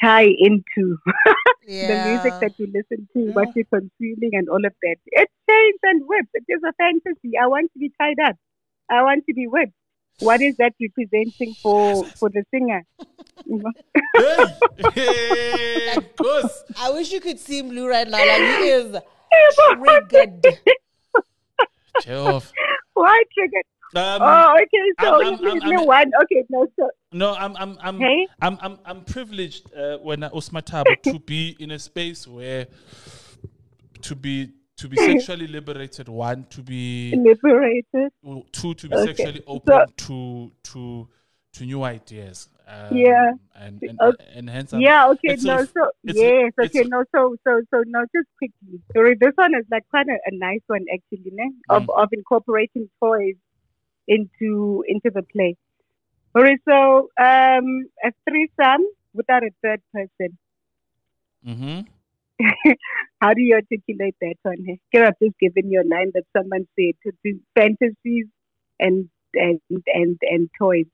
tie 0.00 0.28
into 0.38 0.98
Yeah. 1.68 1.88
the 1.88 2.10
music 2.10 2.32
that 2.40 2.52
you 2.58 2.66
listen 2.72 3.08
to, 3.12 3.18
mm. 3.18 3.34
what 3.34 3.48
you're 3.56 3.64
consuming, 3.64 4.30
and 4.34 4.48
all 4.48 4.64
of 4.64 4.72
that. 4.82 4.96
It 5.06 5.28
chains 5.50 5.78
and 5.82 6.02
whips. 6.06 6.28
It 6.34 6.44
is 6.48 6.62
a 6.62 6.72
fantasy. 6.74 7.36
I 7.42 7.48
want 7.48 7.72
to 7.72 7.78
be 7.80 7.90
tied 8.00 8.20
up. 8.24 8.36
I 8.88 9.02
want 9.02 9.26
to 9.26 9.34
be 9.34 9.48
whipped. 9.48 9.72
What 10.20 10.40
is 10.40 10.56
that 10.58 10.74
representing 10.80 11.54
for 11.54 12.04
for 12.04 12.30
the 12.30 12.44
singer? 12.50 12.84
You? 13.44 13.62
Hey, 14.94 15.88
hey, 15.88 15.96
of 15.96 16.16
course. 16.16 16.64
I 16.78 16.90
wish 16.90 17.12
you 17.12 17.20
could 17.20 17.38
see 17.38 17.62
Blue 17.62 17.88
right 17.88 18.08
now. 18.08 18.18
Like 18.18 18.60
he 18.60 18.68
is 18.68 18.96
triggered. 20.10 20.46
Jeff. 22.02 22.52
Why 22.94 23.22
triggered? 23.34 23.66
Um, 23.94 24.20
Oh, 24.22 24.54
okay. 24.54 24.92
So 25.00 25.22
I'm- 25.22 25.34
I'm- 25.34 25.62
I'm- 25.62 25.72
I'm- 25.78 25.86
one. 25.86 26.10
Okay, 26.22 26.44
no. 26.50 26.66
So 26.78 26.90
No, 27.12 27.34
I'm 27.34 27.56
I'm 27.56 27.78
I'm 27.80 27.98
Hey? 27.98 28.26
I'm, 28.42 28.58
I'm 28.60 28.78
I'm 28.84 29.04
privileged 29.04 29.72
uh, 29.74 29.98
when 29.98 30.24
I 30.24 30.28
Osmatabo 30.30 31.00
to 31.02 31.18
be 31.32 31.56
in 31.60 31.70
a 31.70 31.78
space 31.78 32.26
where 32.26 32.66
to 34.02 34.14
be 34.14 34.50
to 34.78 34.88
be 34.88 34.96
sexually 34.96 35.46
liberated. 35.46 36.08
One 36.08 36.44
to 36.50 36.62
be 36.62 37.14
Liberated. 37.16 38.12
two 38.52 38.74
to 38.74 38.88
be 38.88 38.94
Okay. 38.96 39.06
sexually 39.06 39.42
So- 39.46 39.52
open 39.54 39.86
to 39.96 40.52
to 40.64 41.08
to 41.54 41.64
new 41.64 41.82
ideas. 41.84 42.48
Um, 42.68 42.96
Yeah. 42.96 43.32
and 43.54 43.80
and, 43.82 43.98
Okay. 44.00 44.24
and 44.34 44.50
hence 44.50 44.72
I'm, 44.74 44.80
yeah, 44.80 45.08
okay, 45.10 45.36
no, 45.40 45.58
a- 45.60 45.66
so 45.66 45.90
it's 46.02 46.18
a- 46.18 46.20
yes, 46.20 46.52
okay, 46.58 46.82
no, 46.88 47.04
so 47.14 47.36
so 47.46 47.62
so 47.72 47.84
no, 47.86 48.00
just 48.14 48.28
quickly. 48.38 48.80
Sorry, 48.92 49.14
this 49.14 49.32
one 49.36 49.54
is 49.54 49.64
like 49.70 49.84
quite 49.88 50.08
a, 50.08 50.18
a 50.26 50.32
nice 50.36 50.60
one 50.66 50.84
actually? 50.92 51.30
Of 51.70 51.84
Mm. 51.84 52.02
of 52.02 52.08
incorporating 52.12 52.90
toys 53.00 53.36
into 54.06 54.84
into 54.86 55.10
the 55.12 55.22
play. 55.22 55.56
Alright, 56.36 56.60
so 56.68 57.10
um 57.18 57.86
a 58.04 58.12
threesome 58.28 58.86
without 59.14 59.42
a 59.42 59.50
third 59.62 59.80
person. 59.92 60.38
Mm-hmm. 61.46 61.80
How 63.20 63.32
do 63.32 63.40
you 63.40 63.54
articulate 63.54 64.16
that 64.20 64.34
one? 64.42 64.66
eh? 64.68 64.76
Can 64.92 65.04
I 65.04 65.12
just 65.22 65.38
given 65.38 65.70
you 65.70 65.80
a 65.80 65.88
line 65.88 66.12
that 66.14 66.24
someone 66.36 66.66
said 66.78 66.94
to 67.04 67.40
fantasies 67.54 68.26
and 68.78 69.08
and 69.34 69.60
and 69.70 70.18
and 70.22 70.50
toys. 70.58 70.86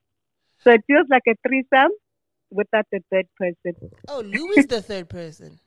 So 0.62 0.72
it 0.72 0.82
feels 0.86 1.06
like 1.10 1.22
a 1.28 1.34
threesome 1.46 1.92
without 2.50 2.86
the 2.92 3.00
third 3.10 3.26
person. 3.36 3.90
Oh, 4.08 4.20
Lou 4.20 4.50
is 4.50 4.66
the 4.66 4.82
third 4.82 5.08
person. 5.08 5.58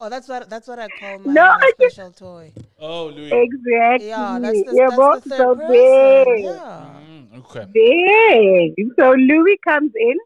Oh, 0.00 0.08
that's 0.08 0.28
what 0.28 0.48
that's 0.50 0.66
what 0.68 0.78
I 0.78 0.88
call 0.88 1.18
my, 1.20 1.32
No, 1.32 1.46
my 1.46 1.58
I 1.60 1.72
just- 1.80 1.94
special 1.96 2.12
toy. 2.12 2.52
Oh, 2.78 3.06
Louis. 3.06 3.30
Exactly. 3.32 4.08
Yeah, 4.08 4.38
that's 4.40 4.62
the, 4.64 4.72
Yeah, 4.74 4.84
that's 4.88 4.96
both 4.96 5.24
the 5.24 5.36
so 5.36 5.54
third 5.54 5.70
there. 5.70 6.24
person. 6.24 6.44
Yeah. 6.44 7.00
Mm, 7.10 7.38
okay. 7.40 7.64
Big. 7.72 8.86
So 8.98 9.10
Louis 9.12 9.58
comes 9.66 9.92
in. 9.94 10.16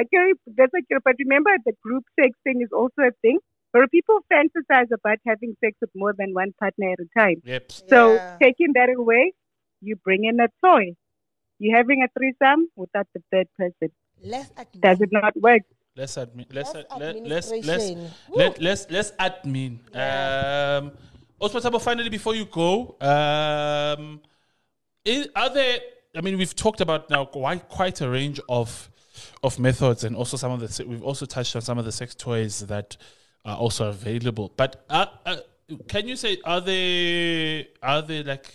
Okay, 0.00 0.32
that's 0.56 0.72
okay. 0.74 0.96
But 1.04 1.16
remember, 1.18 1.50
the 1.66 1.72
group 1.82 2.04
sex 2.18 2.30
thing 2.44 2.60
is 2.62 2.70
also 2.72 3.02
a 3.02 3.10
thing. 3.22 3.38
Where 3.72 3.86
people 3.88 4.18
fantasize 4.30 4.90
about 4.92 5.18
having 5.26 5.56
sex 5.64 5.76
with 5.80 5.90
more 5.94 6.12
than 6.16 6.34
one 6.34 6.52
partner 6.60 6.90
at 6.92 6.98
a 7.00 7.08
time. 7.18 7.40
Yep. 7.44 7.72
So 7.72 8.14
Yeah. 8.14 8.36
taking 8.40 8.72
that 8.74 8.90
away, 8.94 9.32
you 9.80 9.96
bring 9.96 10.24
in 10.24 10.40
a 10.40 10.48
toy. 10.62 10.94
You're 11.58 11.76
having 11.76 12.02
a 12.02 12.08
threesome 12.18 12.68
without 12.76 13.06
the 13.14 13.22
third 13.30 13.46
person. 13.56 13.90
Less. 14.22 14.50
Does 14.78 15.00
it 15.00 15.10
not 15.10 15.34
work? 15.40 15.62
Let's 15.94 16.16
admin. 16.16 16.46
Let's 16.50 16.74
Less 16.74 16.84
ad- 16.90 17.00
let, 17.00 17.26
let's 17.26 17.50
let's 17.50 17.92
let 18.30 18.60
let's 18.60 18.86
let's 18.90 19.10
admin. 19.12 19.78
Um, 19.94 20.92
Osmatabo, 21.40 21.82
finally, 21.82 22.08
before 22.08 22.34
you 22.34 22.46
go, 22.46 22.96
um, 23.00 24.20
i- 25.06 25.26
are 25.36 25.50
there? 25.52 25.80
I 26.16 26.20
mean, 26.22 26.38
we've 26.38 26.54
talked 26.56 26.80
about 26.80 27.10
now 27.10 27.26
quite 27.26 27.68
quite 27.68 28.00
a 28.00 28.08
range 28.08 28.40
of 28.48 28.90
of 29.42 29.58
methods, 29.58 30.04
and 30.04 30.16
also 30.16 30.36
some 30.38 30.52
of 30.52 30.60
the 30.60 30.84
we've 30.86 31.02
also 31.02 31.26
touched 31.26 31.54
on 31.56 31.62
some 31.62 31.78
of 31.78 31.84
the 31.84 31.92
sex 31.92 32.14
toys 32.14 32.60
that 32.60 32.96
are 33.44 33.56
also 33.58 33.88
available. 33.88 34.50
But 34.56 34.84
uh, 34.88 35.06
uh, 35.26 35.36
can 35.88 36.08
you 36.08 36.16
say 36.16 36.38
are 36.44 36.60
they 36.62 37.68
are 37.82 38.00
there 38.00 38.24
like 38.24 38.54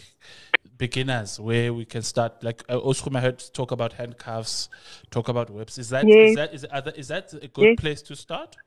beginners 0.77 1.39
where 1.39 1.73
we 1.73 1.85
can 1.85 2.01
start 2.01 2.43
like 2.43 2.63
uh, 2.69 2.77
Oshkum, 2.79 3.15
I 3.15 3.21
heard 3.21 3.43
talk 3.53 3.71
about 3.71 3.93
handcuffs, 3.93 4.69
talk 5.11 5.27
about 5.29 5.49
whips. 5.49 5.77
Is 5.77 5.89
that 5.89 6.05
is 6.05 6.09
Yes. 6.09 6.35
that 6.35 6.53
is, 6.53 6.61
that- 6.71 6.97
is 6.97 7.07
that 7.09 7.33
a 7.33 7.47
good 7.47 7.65
Yes. 7.65 7.75
place 7.77 8.01
to 8.03 8.15
start? 8.15 8.57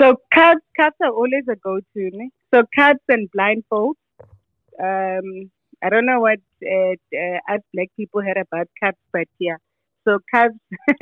So 0.00 0.16
cards, 0.34 0.60
cards 0.76 0.96
are 1.02 1.10
always 1.10 1.44
a 1.48 1.56
go-to. 1.56 2.10
Ne? 2.12 2.30
So 2.52 2.62
cards 2.74 3.00
and 3.08 3.28
blindfolds. 3.30 3.94
Um, 4.82 5.50
I 5.82 5.88
don't 5.88 6.06
know 6.06 6.20
what 6.20 6.40
uh, 6.66 6.94
uh, 7.16 7.58
black 7.72 7.88
people 7.96 8.22
heard 8.22 8.38
about 8.38 8.68
cards, 8.80 8.98
but 9.12 9.28
yeah. 9.38 9.56
So 10.06 10.18
cards, 10.32 10.56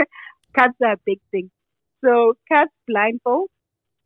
cards 0.54 0.74
are 0.84 0.92
a 0.92 0.96
big 1.06 1.20
thing. 1.30 1.50
So 2.04 2.34
cards, 2.50 2.70
blindfolds, 2.90 3.46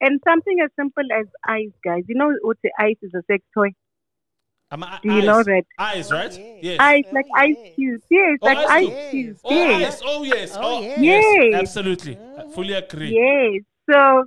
and 0.01 0.21
something 0.29 0.59
as 0.63 0.71
simple 0.79 1.05
as 1.13 1.27
eyes, 1.49 1.73
guys. 1.85 2.05
You 2.07 2.15
know 2.17 2.33
what 2.43 2.59
the 2.63 2.71
eyes 2.81 2.97
is 3.03 3.13
a 3.15 3.23
sex 3.31 3.43
toy. 3.55 3.71
Am 4.77 4.83
I- 4.85 4.99
Do 5.03 5.15
you 5.15 5.23
know 5.23 5.39
eyes. 5.39 5.45
that? 5.47 5.65
Eyes, 5.79 6.13
Oh, 6.13 6.17
right? 6.17 6.33
yes. 6.33 6.41
Yes. 6.69 6.81
Eyes, 6.81 7.05
Oh, 7.07 7.15
like 7.17 7.27
ice 7.35 7.57
yes. 7.65 7.75
cubes. 7.77 8.05
Yes, 8.11 8.39
Oh, 8.43 8.47
like 8.47 8.59
ice 8.59 8.69
ice 8.69 8.83
cubes. 8.85 9.11
cubes. 9.11 9.41
Oh, 9.45 9.51
yes. 9.55 9.81
yes. 9.81 10.03
Oh, 10.05 10.23
yes. 10.23 10.51
Oh, 10.55 10.61
Oh, 10.63 10.81
yes. 11.01 11.25
Yes. 11.51 11.55
Absolutely. 11.63 12.19
I 12.37 12.43
fully 12.55 12.75
agree. 12.75 13.13
Yes. 13.23 13.63
So, 13.91 14.25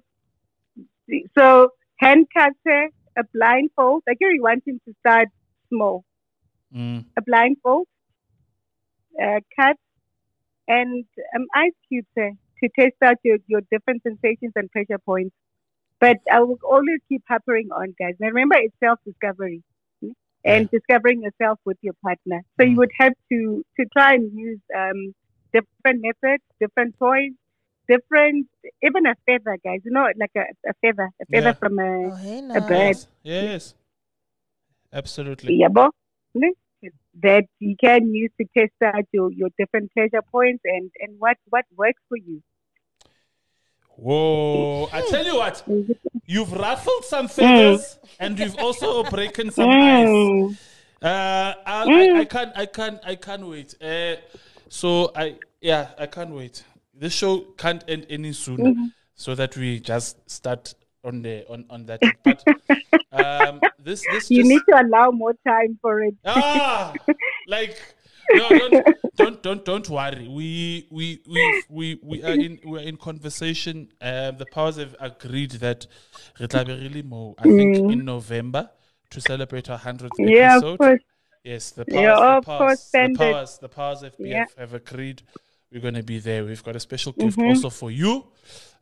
so 1.37 1.69
hand 1.97 2.25
cutter, 2.35 2.89
a 3.17 3.23
blindfold. 3.33 4.03
Like 4.07 4.17
you 4.21 4.39
want 4.41 4.63
him 4.65 4.79
to 4.87 4.93
start 5.01 5.27
small. 5.69 6.03
Mm. 6.73 7.05
a 7.17 7.21
blindfold, 7.23 7.87
uh, 9.21 9.39
cut, 9.59 9.75
and 10.67 11.03
um, 11.35 11.45
ice 11.55 11.73
cubes 11.87 12.07
uh, 12.17 12.29
to 12.63 12.69
test 12.79 12.93
out 13.03 13.17
your, 13.23 13.37
your 13.47 13.61
different 13.71 14.03
sensations 14.03 14.53
and 14.55 14.69
pressure 14.71 14.99
points. 15.03 15.35
But 15.99 16.17
I 16.31 16.41
will 16.41 16.59
always 16.63 16.99
keep 17.09 17.23
harping 17.27 17.69
on, 17.75 17.95
guys. 17.99 18.13
Now 18.19 18.27
remember, 18.27 18.55
it's 18.57 18.75
self 18.83 18.99
discovery 19.05 19.63
and 20.45 20.69
discovering 20.69 21.21
yourself 21.21 21.59
with 21.65 21.77
your 21.81 21.95
partner. 22.01 22.41
So 22.57 22.65
Mm. 22.65 22.71
you 22.71 22.77
would 22.77 22.91
have 22.99 23.13
to 23.31 23.65
to 23.79 23.85
try 23.95 24.13
and 24.13 24.31
use 24.33 24.59
um, 24.75 25.13
different 25.53 26.01
methods, 26.07 26.43
different 26.59 26.95
toys, 26.99 27.31
different 27.87 28.47
even 28.81 29.05
a 29.05 29.15
feather, 29.25 29.57
guys. 29.63 29.81
You 29.83 29.91
know, 29.91 30.07
like 30.17 30.31
a, 30.35 30.45
a 30.69 30.73
feather, 30.81 31.09
a 31.21 31.25
feather 31.31 31.53
Yeah. 31.53 31.53
from 31.53 31.79
a 31.79 31.91
Oh, 32.11 32.15
hey, 32.15 32.39
a 32.55 32.61
bird. 32.61 32.95
Yes. 32.97 33.07
Yes. 33.23 33.73
Absolutely. 34.91 35.55
Yeah, 35.55 35.67
ne? 36.33 36.53
that 37.21 37.45
you 37.59 37.75
can 37.83 38.13
use 38.13 38.31
to 38.39 38.47
test 38.57 38.71
out 38.83 39.05
your, 39.11 39.31
your 39.31 39.49
different 39.57 39.91
pleasure 39.93 40.21
points 40.31 40.61
and, 40.63 40.89
and 40.99 41.19
what, 41.19 41.37
what 41.49 41.65
works 41.75 42.01
for 42.07 42.17
you. 42.17 42.41
Whoa. 44.01 44.89
I 44.91 45.01
tell 45.09 45.25
you 45.25 45.35
what, 45.35 45.63
you've 46.25 46.51
ruffled 46.53 47.05
some 47.05 47.27
Mm. 47.27 47.31
feathers 47.31 47.99
and 48.19 48.39
you've 48.39 48.57
also 48.57 49.03
broken 49.03 49.51
some 49.51 49.69
ice. 49.69 50.07
Mm. 50.07 50.57
Uh, 51.01 51.53
I, 51.65 51.85
Mm. 51.87 52.15
I, 52.15 52.19
I 52.21 52.25
can't, 52.25 52.51
I 52.55 52.65
can't, 52.65 52.99
I 53.05 53.15
can't 53.15 53.45
wait. 53.47 53.75
Uh, 53.81 54.15
so 54.69 55.11
I, 55.15 55.35
yeah, 55.61 55.89
I 55.97 56.05
can't 56.07 56.31
wait. 56.31 56.63
This 56.93 57.13
show 57.13 57.39
can't 57.57 57.83
end 57.87 58.05
any 58.09 58.33
sooner, 58.33 58.71
Mm-hmm. 58.71 58.85
so 59.15 59.35
that 59.35 59.55
we 59.57 59.79
just 59.79 60.17
start 60.29 60.73
on 61.03 61.21
the 61.21 61.47
on 61.49 61.63
on 61.69 61.85
that. 61.85 62.01
But 62.23 62.43
um, 63.13 63.61
this 63.79 64.03
this 64.11 64.29
You 64.29 64.43
just, 64.43 64.49
need 64.49 64.61
to 64.69 64.81
allow 64.81 65.11
more 65.11 65.33
time 65.47 65.79
for 65.81 66.01
it. 66.01 66.15
ah 66.25 66.93
like 67.47 67.77
no 68.35 68.49
don't 68.57 68.85
don't 69.15 69.43
don't 69.43 69.65
don't 69.65 69.89
worry 69.89 70.27
we 70.27 70.87
we 70.91 71.19
we 71.27 71.63
we 71.69 71.99
we 72.03 72.23
are 72.23 72.35
in 72.35 72.59
we're 72.63 72.79
in 72.79 72.97
conversation 72.97 73.89
um 74.01 74.37
the 74.37 74.45
powers 74.45 74.77
have 74.77 74.95
agreed 74.99 75.51
that 75.51 75.87
re 76.39 76.47
tla 76.47 76.63
be 76.65 76.73
re 76.73 76.89
le 76.89 77.03
moo, 77.03 77.33
i 77.37 77.43
think 77.43 77.77
in 77.91 78.05
november 78.05 78.69
to 79.09 79.19
celebrate 79.21 79.69
our 79.69 79.79
100th 79.79 80.11
Mm. 80.19 80.29
Yeah, 80.29 80.57
of 80.57 80.77
course. 80.77 81.01
yes 81.43 81.71
the 81.71 81.85
powers 81.85 82.19
Yeah, 82.19 82.27
the 82.27 82.37
of 82.37 82.45
powers, 82.45 82.67
course, 82.67 82.91
the 82.91 83.09
powers 83.17 83.57
the 83.59 83.69
powers 83.69 84.03
fbf 84.03 84.19
Yeah. 84.19 84.45
have 84.57 84.73
agreed 84.73 85.21
we're 85.71 85.81
going 85.81 85.93
to 85.95 86.03
be 86.03 86.19
there 86.19 86.43
we've 86.45 86.63
got 86.63 86.75
a 86.75 86.79
special 86.79 87.11
gift 87.13 87.37
Mm-hmm. 87.39 87.49
also 87.49 87.69
for 87.69 87.91
you 87.91 88.25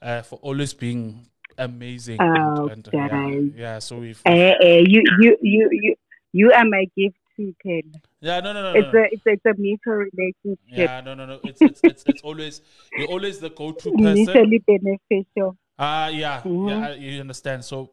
uh, 0.02 0.22
for 0.22 0.38
always 0.42 0.74
being 0.74 1.28
amazing 1.58 2.20
Oh, 2.22 2.68
and, 2.68 2.88
and 2.88 2.94
yeah, 2.94 3.32
yeah 3.56 3.80
so 3.80 3.98
we've 3.98 4.22
Eh, 4.26 4.54
eh, 4.62 4.84
you, 4.86 5.02
you, 5.20 5.38
you, 5.42 5.70
you, 5.72 5.96
you 6.34 6.52
are 6.54 6.66
my 6.66 6.86
gift 6.98 7.16
tell. 7.64 8.02
yeah 8.22 8.40
no 8.40 8.52
no 8.54 8.62
no, 8.68 8.72
It's 8.80 8.94
no. 8.94 9.00
a, 9.00 9.04
it's 9.12 9.26
a, 9.26 9.30
it's 9.36 9.46
a 9.46 9.54
mutual 9.62 9.94
relationship. 10.10 10.60
Yeah, 10.68 11.02
no, 11.02 11.14
no, 11.14 11.26
no. 11.26 11.40
It's 11.44 11.62
it's 11.62 11.82
it's, 11.84 12.04
it's 12.08 12.22
always 12.22 12.62
you're 12.98 13.08
always 13.16 13.40
the 13.40 13.50
go-to 13.50 13.92
person. 13.92 14.14
Mutually 14.14 14.60
beneficial. 14.74 15.58
Ah, 15.80 16.08
yeah, 16.08 16.42
Mm-hmm. 16.42 16.70
yeah. 16.70 16.94
You 16.94 17.22
understand. 17.22 17.64
So, 17.64 17.92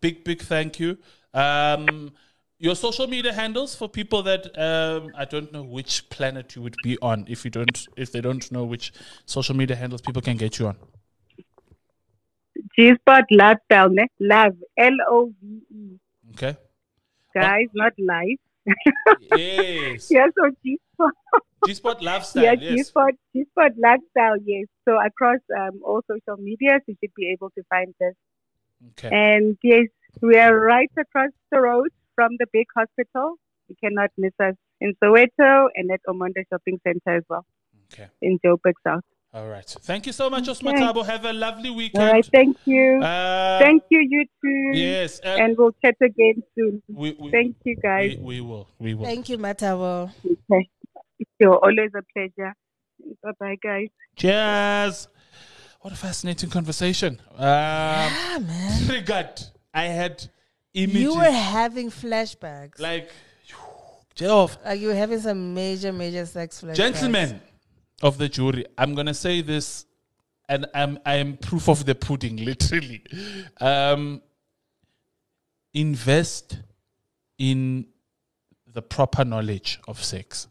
big, 0.00 0.22
big 0.24 0.40
thank 0.42 0.78
you. 0.78 0.96
Um, 1.34 2.12
your 2.58 2.76
social 2.76 3.06
media 3.08 3.32
handles 3.32 3.74
for 3.74 3.88
people 3.88 4.22
that 4.22 4.46
um, 4.56 5.10
I 5.16 5.24
don't 5.24 5.52
know 5.52 5.64
which 5.64 6.08
planet 6.10 6.54
you 6.54 6.62
would 6.62 6.76
be 6.82 6.96
on 7.02 7.24
if 7.28 7.44
you 7.44 7.50
don't 7.50 7.78
if 7.96 8.12
they 8.12 8.20
don't 8.20 8.50
know 8.52 8.64
which 8.64 8.92
social 9.26 9.56
media 9.56 9.76
handles 9.76 10.00
people 10.00 10.22
can 10.22 10.36
get 10.36 10.58
you 10.60 10.68
on. 10.68 10.76
G 12.76 12.94
Spot 12.94 13.24
Love 13.32 13.56
Style, 13.64 13.90
ne? 13.90 14.06
Love. 14.20 14.54
L 14.78 14.96
O 15.08 15.32
V 15.42 15.60
E. 15.74 15.98
Okay. 16.34 16.56
Guys, 17.34 17.66
not 17.74 17.92
life. 17.98 18.38
Yes. 19.36 20.10
Yeah, 20.10 20.26
so 20.36 20.50
G 20.62 20.78
Spot. 20.94 21.12
G 21.66 21.74
Spot 21.74 22.02
lifestyle. 22.02 22.42
Yeah, 22.44 22.52
yes. 22.52 22.76
G-Spot, 22.76 23.12
G-Spot 23.34 23.72
lifestyle, 23.78 24.36
yes. 24.44 24.66
So 24.86 25.00
across 25.00 25.40
um, 25.58 25.80
all 25.82 26.02
social 26.10 26.36
medias, 26.42 26.82
you 26.86 26.94
should 27.02 27.14
be 27.16 27.30
able 27.30 27.50
to 27.56 27.62
find 27.70 27.94
us. 28.02 28.14
Okay. 28.90 29.08
And 29.10 29.56
yes, 29.62 29.86
we 30.20 30.36
are 30.36 30.54
right 30.54 30.90
across 30.98 31.30
the 31.50 31.60
road 31.60 31.88
from 32.14 32.32
the 32.38 32.46
big 32.52 32.66
hospital. 32.76 33.36
You 33.68 33.76
cannot 33.82 34.10
miss 34.18 34.34
us 34.40 34.54
in 34.80 34.94
Soweto 35.02 35.68
and 35.74 35.90
at 35.90 36.00
Ormonde 36.06 36.44
Shopping 36.50 36.78
Center 36.86 37.16
as 37.16 37.24
well 37.28 37.46
Okay. 37.92 38.08
in 38.20 38.38
Joburg 38.44 38.74
South. 38.86 39.04
All 39.34 39.48
right. 39.48 39.66
Thank 39.82 40.06
you 40.06 40.12
so 40.12 40.30
much, 40.30 40.44
Osmatabo. 40.44 41.04
Have 41.04 41.24
a 41.24 41.32
lovely 41.32 41.70
All 41.70 41.76
weekend. 41.76 42.04
right, 42.12 42.24
thank 42.32 42.56
you. 42.66 43.00
Uh, 43.02 43.58
thank 43.58 43.82
you, 43.90 44.00
you 44.00 44.24
too. 44.40 44.78
Yes. 44.78 45.20
uh, 45.24 45.28
And 45.40 45.58
we'll 45.58 45.74
chat 45.84 45.96
again 46.00 46.40
soon. 46.56 46.80
we, 46.88 47.16
we, 47.18 47.32
Thank 47.32 47.56
you, 47.64 47.74
guys. 47.74 48.14
we, 48.18 48.22
we 48.22 48.40
will. 48.40 48.68
We 48.78 48.94
will. 48.94 49.04
Thank 49.04 49.28
you, 49.28 49.38
Mathabo. 49.38 50.12
Okay. 50.24 50.68
You're 51.40 51.56
always 51.56 51.90
a 51.96 52.02
pleasure. 52.12 52.54
Bye 53.24 53.32
bye, 53.40 53.56
guys. 53.60 53.88
Cheers. 54.14 55.08
What 55.80 55.92
a 55.92 55.96
fascinating 55.96 56.48
conversation. 56.50 57.20
Um, 57.32 57.40
Ah, 57.40 58.38
man. 58.40 58.82
triggered. 58.86 59.40
I 59.74 59.86
had 59.86 60.24
images 60.74 61.02
You 61.02 61.16
were 61.16 61.24
having 61.30 61.90
flashbacks. 61.90 62.78
Like, 62.78 63.10
like, 63.10 63.10
Jeff, 64.14 64.56
you 64.76 64.88
were 64.88 64.94
having 64.94 65.18
some 65.18 65.54
major, 65.54 65.92
major 65.92 66.24
sex 66.24 66.62
flashbacks. 66.62 66.76
gentlemen 66.76 67.40
of 68.04 68.18
the 68.18 68.28
jury, 68.28 68.66
I'm 68.76 68.94
gonna 68.94 69.14
say 69.14 69.40
this, 69.40 69.86
and 70.48 70.66
I'm 70.74 70.98
I 71.06 71.14
am 71.16 71.38
proof 71.38 71.68
of 71.68 71.86
the 71.86 71.94
pudding, 71.94 72.36
literally. 72.50 73.02
Um, 73.60 74.22
invest 75.72 76.58
in 77.38 77.86
the 78.72 78.82
proper 78.82 79.24
knowledge 79.24 79.80
of 79.88 80.04
sex. 80.04 80.48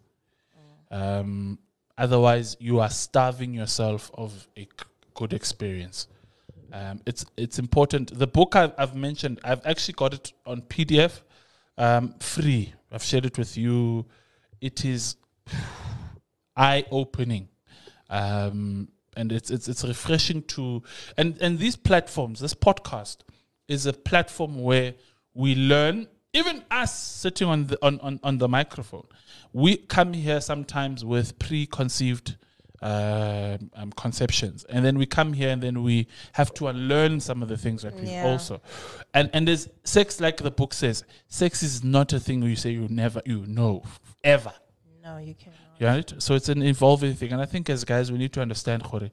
Um, 0.89 1.59
otherwise, 1.97 2.57
you 2.59 2.79
are 2.79 2.89
starving 2.89 3.53
yourself 3.53 4.11
of 4.15 4.47
a 4.57 4.61
c- 4.61 4.69
good 5.13 5.33
experience. 5.33 6.07
Um, 6.71 7.01
it's 7.05 7.23
it's 7.37 7.59
important. 7.59 8.17
The 8.17 8.27
book 8.27 8.55
I've, 8.55 8.73
I've 8.79 8.95
mentioned, 8.95 9.39
I've 9.43 9.63
actually 9.65 9.93
got 9.93 10.15
it 10.15 10.33
on 10.45 10.63
PDF, 10.63 11.21
um, 11.77 12.15
free. 12.19 12.73
I've 12.91 13.03
shared 13.03 13.25
it 13.27 13.37
with 13.37 13.55
you. 13.57 14.05
It 14.59 14.85
is 14.85 15.17
eye 16.55 16.85
opening, 16.91 17.47
um, 18.09 18.87
and 19.15 19.31
it's 19.31 19.49
it's 19.51 19.67
it's 19.67 19.83
refreshing 19.83 20.41
to 20.43 20.83
and 21.17 21.37
and 21.41 21.59
these 21.59 21.75
platforms. 21.75 22.39
This 22.39 22.53
podcast 22.53 23.17
is 23.67 23.85
a 23.85 23.93
platform 23.93 24.61
where 24.61 24.93
we 25.33 25.55
learn. 25.55 26.07
Even 26.35 26.63
us 26.71 26.97
sitting 26.99 27.47
on 27.47 27.67
the 27.67 27.77
on, 27.85 27.99
on, 27.99 28.19
on 28.23 28.39
the 28.39 28.47
microphone, 28.49 29.05
we 29.53 29.77
come 29.77 30.13
here 30.13 30.41
sometimes 30.41 31.05
with 31.05 31.37
preconceived 31.37 32.37
uh, 32.81 33.59
um, 33.75 33.91
conceptions, 33.91 34.63
and 34.63 34.83
then 34.83 34.97
we 34.97 35.05
come 35.05 35.31
here 35.33 35.51
and 35.51 35.61
then 35.61 35.83
we 35.83 36.07
have 36.31 36.51
to 36.55 36.67
unlearn 36.69 37.19
some 37.19 37.43
of 37.43 37.49
the 37.49 37.55
things 37.57 37.83
that 37.83 37.93
we 37.99 38.07
Yeah. 38.09 38.25
also, 38.25 38.61
and 39.13 39.29
and 39.31 39.47
there's 39.47 39.69
sex 39.83 40.19
like 40.19 40.37
the 40.37 40.49
book 40.49 40.73
says, 40.73 41.03
sex 41.27 41.61
is 41.61 41.83
not 41.83 42.11
a 42.13 42.19
thing 42.19 42.41
you 42.41 42.55
say 42.55 42.71
you 42.71 42.87
never 42.89 43.21
you 43.27 43.45
know 43.45 43.83
ever. 44.23 44.53
No, 45.03 45.17
you 45.19 45.35
cannot. 45.35 45.72
Right? 45.83 46.13
So 46.17 46.35
it's 46.35 46.49
an 46.49 46.63
evolving 46.63 47.13
thing. 47.13 47.33
And 47.33 47.41
I 47.41 47.45
think 47.45 47.69
as 47.69 47.83
guys, 47.83 48.11
we 48.11 48.17
need 48.17 48.33
to 48.33 48.41
understand, 48.41 48.83
Jorge, 48.83 49.09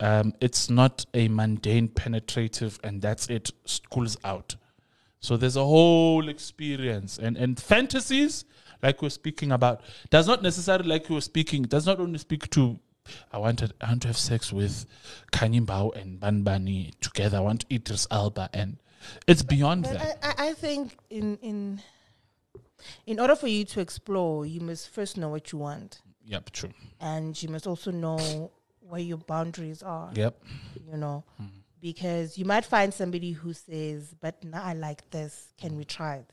um, 0.00 0.34
it's 0.40 0.68
not 0.68 1.06
a 1.14 1.28
mundane, 1.28 1.88
penetrative, 1.88 2.80
and 2.82 3.00
that's 3.00 3.28
it, 3.28 3.50
school's 3.64 4.16
out. 4.24 4.56
So 5.20 5.36
there's 5.36 5.56
a 5.56 5.64
whole 5.64 6.28
experience. 6.28 7.18
And, 7.18 7.36
and 7.36 7.60
fantasies, 7.60 8.44
like 8.82 9.02
we're 9.02 9.10
speaking 9.10 9.52
about, 9.52 9.82
does 10.08 10.26
not 10.26 10.42
necessarily, 10.42 10.88
like 10.88 11.08
you 11.08 11.14
were 11.14 11.20
speaking, 11.20 11.62
does 11.62 11.86
not 11.86 12.00
only 12.00 12.18
speak 12.18 12.50
to, 12.50 12.78
I 13.32 13.38
wanted, 13.38 13.74
I 13.80 13.88
want 13.88 14.02
to 14.02 14.08
have 14.08 14.16
sex 14.16 14.52
with 14.52 14.86
Kanye 15.32 15.64
Mbao 15.64 16.00
and 16.00 16.18
Banbani 16.18 16.92
together. 17.00 17.38
I 17.38 17.40
want 17.40 17.66
Idris 17.70 18.06
Elba. 18.10 18.50
And 18.52 18.78
it's 19.26 19.42
beyond 19.42 19.84
But 19.84 19.92
that. 19.94 20.18
I, 20.22 20.44
I, 20.46 20.48
I 20.48 20.52
think 20.54 20.96
in 21.10 21.36
in 21.42 21.82
in 23.10 23.18
order 23.18 23.34
for 23.34 23.48
you 23.48 23.64
to 23.64 23.80
explore, 23.80 24.46
you 24.46 24.60
must 24.60 24.88
first 24.88 25.16
know 25.16 25.28
what 25.28 25.50
you 25.50 25.58
want, 25.58 26.00
yep, 26.24 26.48
true. 26.50 26.70
and 27.00 27.40
you 27.42 27.48
must 27.48 27.66
also 27.66 27.90
know 27.90 28.52
where 28.78 29.00
your 29.00 29.18
boundaries 29.18 29.82
are. 29.82 30.12
Yep. 30.14 30.40
You 30.88 30.96
know, 30.96 31.24
because 31.80 32.38
you 32.38 32.44
might 32.44 32.64
find 32.64 32.94
somebody 32.94 33.32
who 33.32 33.52
says, 33.52 34.14
"But 34.20 34.44
now 34.44 34.62
I 34.62 34.74
like 34.74 35.10
this. 35.10 35.52
Can 35.58 35.76
we 35.76 35.84
try 35.84 36.16
it?" 36.18 36.32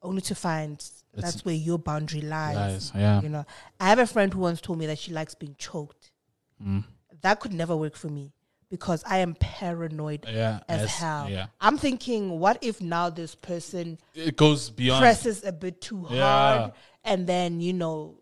Only 0.00 0.22
to 0.22 0.34
find 0.34 0.82
that's 1.12 1.44
where 1.44 1.54
your 1.54 1.78
boundary 1.78 2.22
lies. 2.22 2.56
Lies, 2.56 2.92
yeah. 2.94 3.20
You 3.20 3.28
know, 3.28 3.44
I 3.78 3.88
have 3.88 3.98
a 3.98 4.06
friend 4.06 4.32
who 4.32 4.40
once 4.40 4.62
told 4.62 4.78
me 4.78 4.86
that 4.86 4.98
she 4.98 5.12
likes 5.12 5.34
being 5.34 5.56
choked. 5.58 6.12
Mm. 6.62 6.84
That 7.20 7.40
could 7.40 7.52
never 7.52 7.76
work 7.76 7.94
for 7.94 8.08
me 8.08 8.32
because 8.70 9.02
I 9.06 9.18
am 9.18 9.34
paranoid 9.34 10.26
Yeah. 10.28 10.60
as 10.68 10.82
as- 10.82 10.90
hell. 10.90 11.30
Yeah. 11.30 11.46
I'm 11.60 11.78
thinking, 11.78 12.38
what 12.38 12.58
if 12.62 12.80
now 12.80 13.10
this 13.10 13.34
person 13.34 13.98
It 14.14 14.36
goes 14.36 14.70
beyond. 14.70 15.00
presses 15.02 15.44
a 15.44 15.52
bit 15.52 15.80
too 15.80 16.06
Yeah. 16.10 16.20
hard 16.58 16.72
and 17.04 17.26
then, 17.26 17.60
you 17.60 17.72
know, 17.72 18.18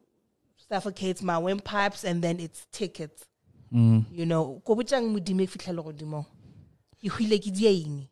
suffocates 0.68 1.22
my 1.22 1.38
windpipes 1.38 2.04
and 2.04 2.22
then 2.22 2.40
it's 2.40 2.66
tickets. 2.72 3.24
Mm. 3.72 4.07
You 4.11 4.26
know, 4.26 4.62
ko 4.64 4.76
botjang 4.76 5.14
modimo 5.16 5.48
fitlhele 5.48 5.83
godimo. 5.85 6.26
Hwile 7.02 7.38
ke 7.38 7.52
di 7.52 7.66
eng? 7.68 8.09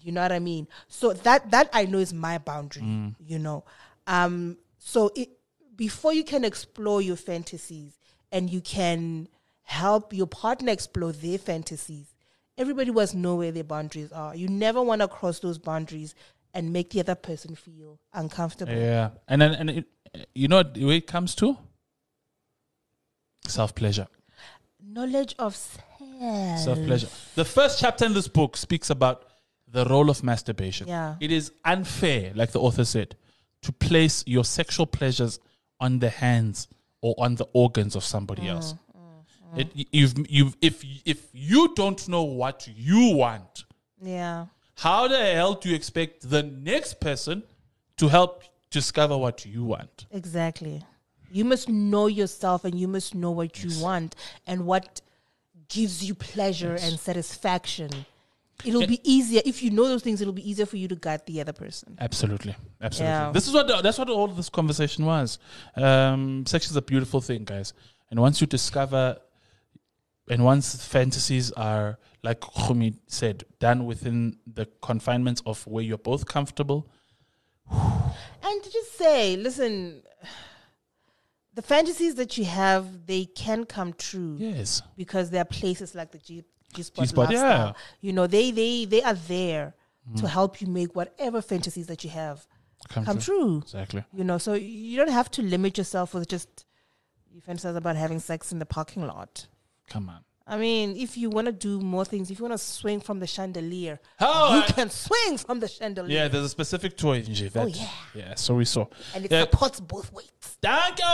You 0.00 0.12
know 0.12 0.22
what 0.22 0.32
I 0.32 0.38
mean? 0.38 0.68
So 0.88 1.12
that 1.12 1.50
that 1.50 1.68
I 1.72 1.84
know 1.86 1.98
is 1.98 2.12
my 2.12 2.38
boundary, 2.38 2.82
Mm. 2.82 3.16
you 3.18 3.38
know. 3.38 3.64
Um 4.06 4.56
so 4.78 5.10
it 5.16 5.30
before 5.74 6.12
you 6.12 6.22
can 6.24 6.44
explore 6.44 7.02
your 7.02 7.16
fantasies 7.16 7.98
and 8.30 8.48
you 8.50 8.60
can 8.60 9.28
help 9.66 10.12
your 10.12 10.28
partner 10.28 10.72
explore 10.72 11.12
their 11.12 11.38
fantasies, 11.38 12.14
everybody 12.56 12.90
must 12.92 13.14
know 13.14 13.34
where 13.34 13.52
their 13.52 13.64
boundaries 13.64 14.12
are. 14.12 14.34
You 14.34 14.48
never 14.48 14.80
want 14.80 15.02
to 15.02 15.08
cross 15.08 15.40
those 15.40 15.58
boundaries 15.58 16.14
and 16.54 16.72
make 16.72 16.90
the 16.90 17.00
other 17.00 17.16
person 17.16 17.54
feel 17.54 17.98
uncomfortable. 18.14 18.72
Yeah, 18.72 19.10
and 19.28 19.42
then 19.42 19.54
and 19.54 19.70
it, 19.70 19.84
you 20.34 20.48
know 20.48 20.58
what- 20.58 20.78
where 20.78 20.96
it 20.96 21.06
comes 21.06 21.34
to 21.36 21.58
self 23.46 23.74
pleasure. 23.74 24.06
Knowledge 24.80 25.34
of 25.38 25.54
self. 25.56 26.60
Self 26.60 26.78
pleasure. 26.84 27.08
The 27.34 27.44
first 27.44 27.80
chapter 27.80 28.06
in 28.06 28.14
this 28.14 28.28
book 28.28 28.56
speaks 28.56 28.88
about 28.88 29.24
the 29.68 29.84
role 29.84 30.08
of 30.08 30.22
masturbation. 30.22 30.86
Yeah. 30.88 31.16
it 31.20 31.32
is 31.32 31.50
unfair, 31.64 32.32
like 32.34 32.52
the 32.52 32.60
author 32.60 32.84
said, 32.84 33.16
to 33.62 33.72
place 33.72 34.22
your 34.26 34.44
sexual 34.44 34.86
pleasures 34.86 35.40
on 35.80 35.98
the 35.98 36.08
hands 36.08 36.68
or 37.02 37.14
on 37.18 37.34
the 37.34 37.46
organs 37.52 37.96
of 37.96 38.04
somebody 38.04 38.42
mm. 38.42 38.50
else. 38.50 38.74
It, 39.56 39.68
you've, 39.92 40.14
you've, 40.28 40.56
if 40.60 40.82
if 41.04 41.28
you 41.32 41.72
don't 41.74 42.06
know 42.08 42.22
what 42.24 42.68
you 42.76 43.14
want, 43.16 43.64
Yeah. 44.02 44.46
how 44.76 45.08
the 45.08 45.18
hell 45.32 45.54
do 45.54 45.68
you 45.68 45.76
expect 45.76 46.28
the 46.28 46.42
next 46.42 47.00
person 47.00 47.42
to 47.98 48.08
help 48.08 48.42
discover 48.70 49.16
what 49.16 49.46
you 49.46 49.64
want? 49.64 50.06
Exactly. 50.10 50.82
You 51.30 51.44
must 51.44 51.68
know 51.68 52.06
yourself 52.06 52.64
and 52.64 52.78
you 52.78 52.88
must 52.88 53.14
know 53.14 53.30
what 53.30 53.62
you 53.62 53.70
want 53.82 54.14
and 54.46 54.66
what 54.66 55.00
gives 55.68 56.04
you 56.04 56.14
pleasure 56.14 56.76
and 56.80 56.98
satisfaction. 56.98 57.90
It'll 58.64 58.86
be 58.86 59.00
easier 59.04 59.42
if 59.44 59.62
you 59.62 59.70
know 59.70 59.86
those 59.86 60.02
things. 60.02 60.20
It'll 60.20 60.32
be 60.32 60.48
easier 60.48 60.66
for 60.66 60.76
you 60.78 60.88
to 60.88 60.96
guide 60.96 61.26
the 61.26 61.40
other 61.40 61.52
person. 61.52 61.96
Absolutely, 62.00 62.54
absolutely. 62.80 63.12
Yeah. 63.12 63.30
This 63.32 63.46
is 63.46 63.52
what 63.54 63.66
the, 63.68 63.82
that's 63.82 63.98
what 63.98 64.08
all 64.08 64.24
of 64.24 64.36
this 64.36 64.48
conversation 64.48 65.04
was. 65.04 65.38
Um, 65.76 66.46
sex 66.46 66.70
is 66.70 66.76
a 66.76 66.82
beautiful 66.82 67.20
thing, 67.20 67.44
guys, 67.44 67.74
and 68.10 68.18
once 68.20 68.40
you 68.40 68.46
discover, 68.46 69.18
and 70.28 70.44
once 70.44 70.84
fantasies 70.84 71.52
are 71.52 71.98
like 72.26 72.40
Khumi 72.40 72.98
said, 73.06 73.44
done 73.60 73.86
within 73.86 74.38
the 74.52 74.66
confinements 74.82 75.40
of 75.46 75.64
where 75.66 75.84
you're 75.84 75.96
both 75.96 76.26
comfortable. 76.26 76.90
And 77.70 78.62
to 78.62 78.70
just 78.70 78.98
say, 78.98 79.36
listen, 79.36 80.02
the 81.54 81.62
fantasies 81.62 82.16
that 82.16 82.36
you 82.36 82.44
have, 82.44 83.06
they 83.06 83.24
can 83.24 83.64
come 83.64 83.92
true 83.92 84.36
Yes, 84.38 84.82
because 84.96 85.30
there 85.30 85.42
are 85.42 85.46
places 85.46 85.94
like 85.94 86.10
the 86.10 86.18
G 86.18 86.44
G 86.74 86.82
Spot 86.82 87.04
G-Spot, 87.04 87.30
yeah. 87.30 87.72
You 88.00 88.12
know, 88.12 88.26
they 88.26 88.50
they 88.50 88.84
they 88.84 89.02
are 89.02 89.14
there 89.14 89.74
to 90.16 90.22
mm. 90.22 90.28
help 90.28 90.60
you 90.60 90.66
make 90.66 90.94
whatever 90.94 91.40
fantasies 91.40 91.86
that 91.86 92.04
you 92.04 92.10
have 92.10 92.46
come, 92.88 93.04
come 93.04 93.18
true. 93.18 93.38
true. 93.38 93.58
Exactly. 93.58 94.04
You 94.12 94.24
know, 94.24 94.38
so 94.38 94.54
you 94.54 94.96
don't 94.96 95.10
have 95.10 95.30
to 95.32 95.42
limit 95.42 95.78
yourself 95.78 96.14
with 96.14 96.28
just 96.28 96.66
you 97.32 97.40
fantasize 97.40 97.76
about 97.76 97.96
having 97.96 98.20
sex 98.20 98.52
in 98.52 98.58
the 98.58 98.66
parking 98.66 99.06
lot. 99.06 99.46
Come 99.88 100.08
on. 100.08 100.20
I 100.48 100.58
mean, 100.58 100.96
if 100.96 101.16
you 101.16 101.28
want 101.28 101.46
to 101.46 101.52
do 101.52 101.80
more 101.80 102.04
things, 102.04 102.30
if 102.30 102.38
you 102.38 102.44
want 102.44 102.52
to 102.56 102.64
swing 102.64 103.00
from 103.00 103.18
the 103.18 103.26
chandelier, 103.26 103.98
Oh, 104.20 104.54
you 104.58 104.62
I- 104.62 104.66
can 104.66 104.90
swing 104.90 105.38
from 105.38 105.58
the 105.58 105.66
chandelier. 105.66 106.16
Yeah, 106.16 106.28
there's 106.28 106.44
a 106.44 106.48
specific 106.48 106.96
toy 106.96 107.18
in 107.18 107.32
that. 107.34 107.56
Oh, 107.56 107.66
yeah. 107.66 107.88
yeah. 108.14 108.34
So 108.36 108.54
we 108.54 108.64
saw. 108.64 108.86
And 109.14 109.24
it 109.24 109.32
Yeah. 109.32 109.40
supports 109.40 109.80
both 109.80 110.12
weights. 110.12 110.56
Thank 110.62 111.00
you. 111.00 111.04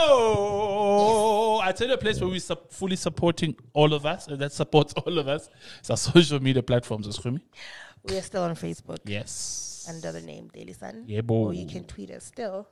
I 1.63 1.71
tell 1.75 1.87
you 1.87 1.93
a 1.95 1.97
place 1.97 2.19
where 2.21 2.29
we're 2.29 2.39
sup- 2.39 2.71
fully 2.71 2.95
supporting 2.95 3.55
all 3.73 3.93
of 3.93 4.05
us, 4.05 4.27
and 4.27 4.39
that 4.39 4.51
supports 4.51 4.93
all 5.05 5.17
of 5.17 5.27
us. 5.27 5.49
It's 5.79 5.89
our 5.89 5.97
social 5.97 6.39
media 6.39 6.61
platforms, 6.61 7.07
Eskrumi. 7.07 7.41
We 8.03 8.17
are 8.17 8.21
still 8.21 8.43
on 8.43 8.55
Facebook 8.55 8.99
Yes. 9.05 9.85
under 9.89 10.11
the 10.11 10.21
name 10.21 10.49
Daily 10.53 10.73
Sun. 10.73 11.05
Yeah, 11.07 11.21
bo. 11.21 11.45
Or 11.45 11.53
you 11.53 11.65
can 11.67 11.85
tweet 11.85 12.11
us 12.11 12.25
still 12.25 12.67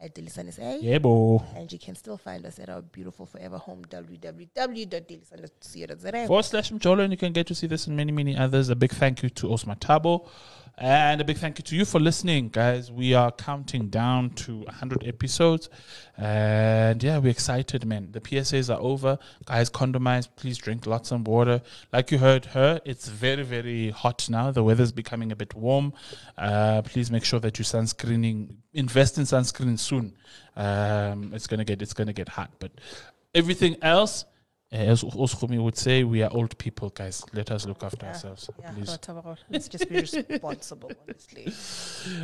at 0.00 0.18
SA. 0.52 0.78
Yeah, 0.80 0.98
bo. 0.98 1.44
And 1.54 1.72
you 1.72 1.78
can 1.78 1.94
still 1.94 2.16
find 2.16 2.44
us 2.46 2.58
at 2.58 2.68
our 2.68 2.82
beautiful 2.82 3.26
forever 3.26 3.58
home, 3.58 3.84
www.dailysun.co.za. 3.84 6.26
Forward 6.26 6.44
slash 6.44 6.72
Mjolo, 6.72 7.04
and 7.04 7.12
you 7.12 7.18
can 7.18 7.32
get 7.32 7.46
to 7.48 7.54
see 7.54 7.66
this 7.66 7.86
and 7.86 7.96
many, 7.96 8.12
many 8.12 8.36
others. 8.36 8.68
A 8.68 8.76
big 8.76 8.92
thank 8.92 9.22
you 9.22 9.30
to 9.30 9.52
Osma 9.52 9.76
Tabo 9.76 10.26
And 10.82 11.20
a 11.20 11.24
big 11.24 11.36
thank 11.36 11.58
you 11.58 11.62
to 11.64 11.76
you 11.76 11.84
for 11.84 12.00
listening, 12.00 12.48
guys. 12.48 12.90
We 12.90 13.12
are 13.12 13.30
counting 13.30 13.90
down 13.90 14.30
to 14.30 14.60
100 14.60 15.06
episodes. 15.06 15.68
And 16.16 17.02
yeah, 17.02 17.18
we're 17.18 17.32
excited, 17.32 17.84
man. 17.84 18.12
The 18.12 18.20
PSAs 18.22 18.74
are 18.74 18.80
over. 18.80 19.18
Guys, 19.44 19.68
condomize. 19.68 20.26
Please 20.36 20.56
drink 20.56 20.86
lots 20.86 21.12
of 21.12 21.28
water. 21.28 21.60
Like 21.92 22.10
you 22.10 22.16
heard 22.16 22.46
her, 22.46 22.80
it's 22.86 23.08
very, 23.08 23.42
very 23.42 23.90
hot 23.90 24.26
now. 24.30 24.52
The 24.52 24.62
weather's 24.62 24.90
becoming 24.90 25.32
a 25.32 25.36
bit 25.36 25.54
warm. 25.54 25.92
Uh, 26.38 26.80
please 26.80 27.10
make 27.10 27.26
sure 27.26 27.40
that 27.40 27.58
you're 27.58 27.66
sunscreening. 27.66 28.54
Invest 28.72 29.18
in 29.18 29.24
sunscreen 29.24 29.78
soon. 29.78 30.16
Um, 30.56 31.34
it's 31.34 31.46
gonna 31.46 31.66
get 31.66 31.82
it's 31.82 31.92
gonna 31.92 32.14
get 32.14 32.30
hot. 32.30 32.52
But 32.58 32.72
everything 33.34 33.76
else, 33.82 34.24
Eh, 34.72 34.84
as 34.84 35.02
Oskumi 35.02 35.60
would 35.60 35.76
say, 35.76 36.04
we 36.04 36.22
are 36.22 36.30
old 36.32 36.56
people, 36.56 36.90
guys. 36.90 37.24
Let 37.32 37.50
us 37.50 37.66
look 37.66 37.82
after 37.82 38.06
Yeah. 38.06 38.12
ourselves, 38.12 38.50
Yeah, 38.60 38.70
please. 38.70 38.98
Let's 39.50 39.66
just 39.68 39.88
be 39.88 39.96
responsible, 40.00 40.92
honestly. 41.02 41.52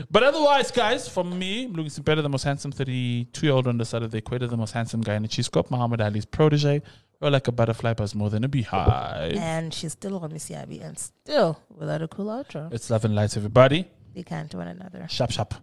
But 0.10 0.22
otherwise, 0.22 0.70
guys, 0.70 1.08
from 1.08 1.36
me, 1.36 1.66
Mlungisi 1.66 2.04
better 2.04 2.22
than 2.22 2.30
the 2.30 2.34
most 2.36 2.44
handsome 2.44 2.70
32 2.70 3.46
year 3.46 3.52
old 3.54 3.66
on 3.66 3.78
the 3.78 3.84
side 3.84 4.04
of 4.04 4.12
the 4.12 4.18
equator, 4.18 4.46
the 4.46 4.56
most 4.56 4.72
handsome 4.72 5.00
guy 5.00 5.16
in 5.16 5.22
the 5.22 5.28
cheese 5.28 5.46
scope, 5.46 5.72
Muhammad 5.72 6.00
Ali's 6.00 6.24
protege. 6.24 6.82
Or 7.20 7.30
like 7.30 7.48
a 7.48 7.52
butterfly, 7.52 7.94
buzz 7.94 8.14
more 8.14 8.28
than 8.30 8.44
a 8.44 8.48
beehive. 8.48 9.36
And 9.36 9.72
she's 9.72 9.92
still 9.92 10.18
on 10.18 10.30
Misiabi 10.30 10.84
and 10.84 10.98
still 10.98 11.58
without 11.74 12.02
a 12.02 12.08
cool 12.08 12.26
outro. 12.26 12.70
It's 12.72 12.90
love 12.90 13.06
and 13.06 13.14
light, 13.14 13.34
everybody. 13.36 13.86
They 14.14 14.22
can't 14.22 14.50
to 14.50 14.58
one 14.58 14.68
another. 14.68 15.06
Sharp, 15.08 15.30
sharp. 15.30 15.54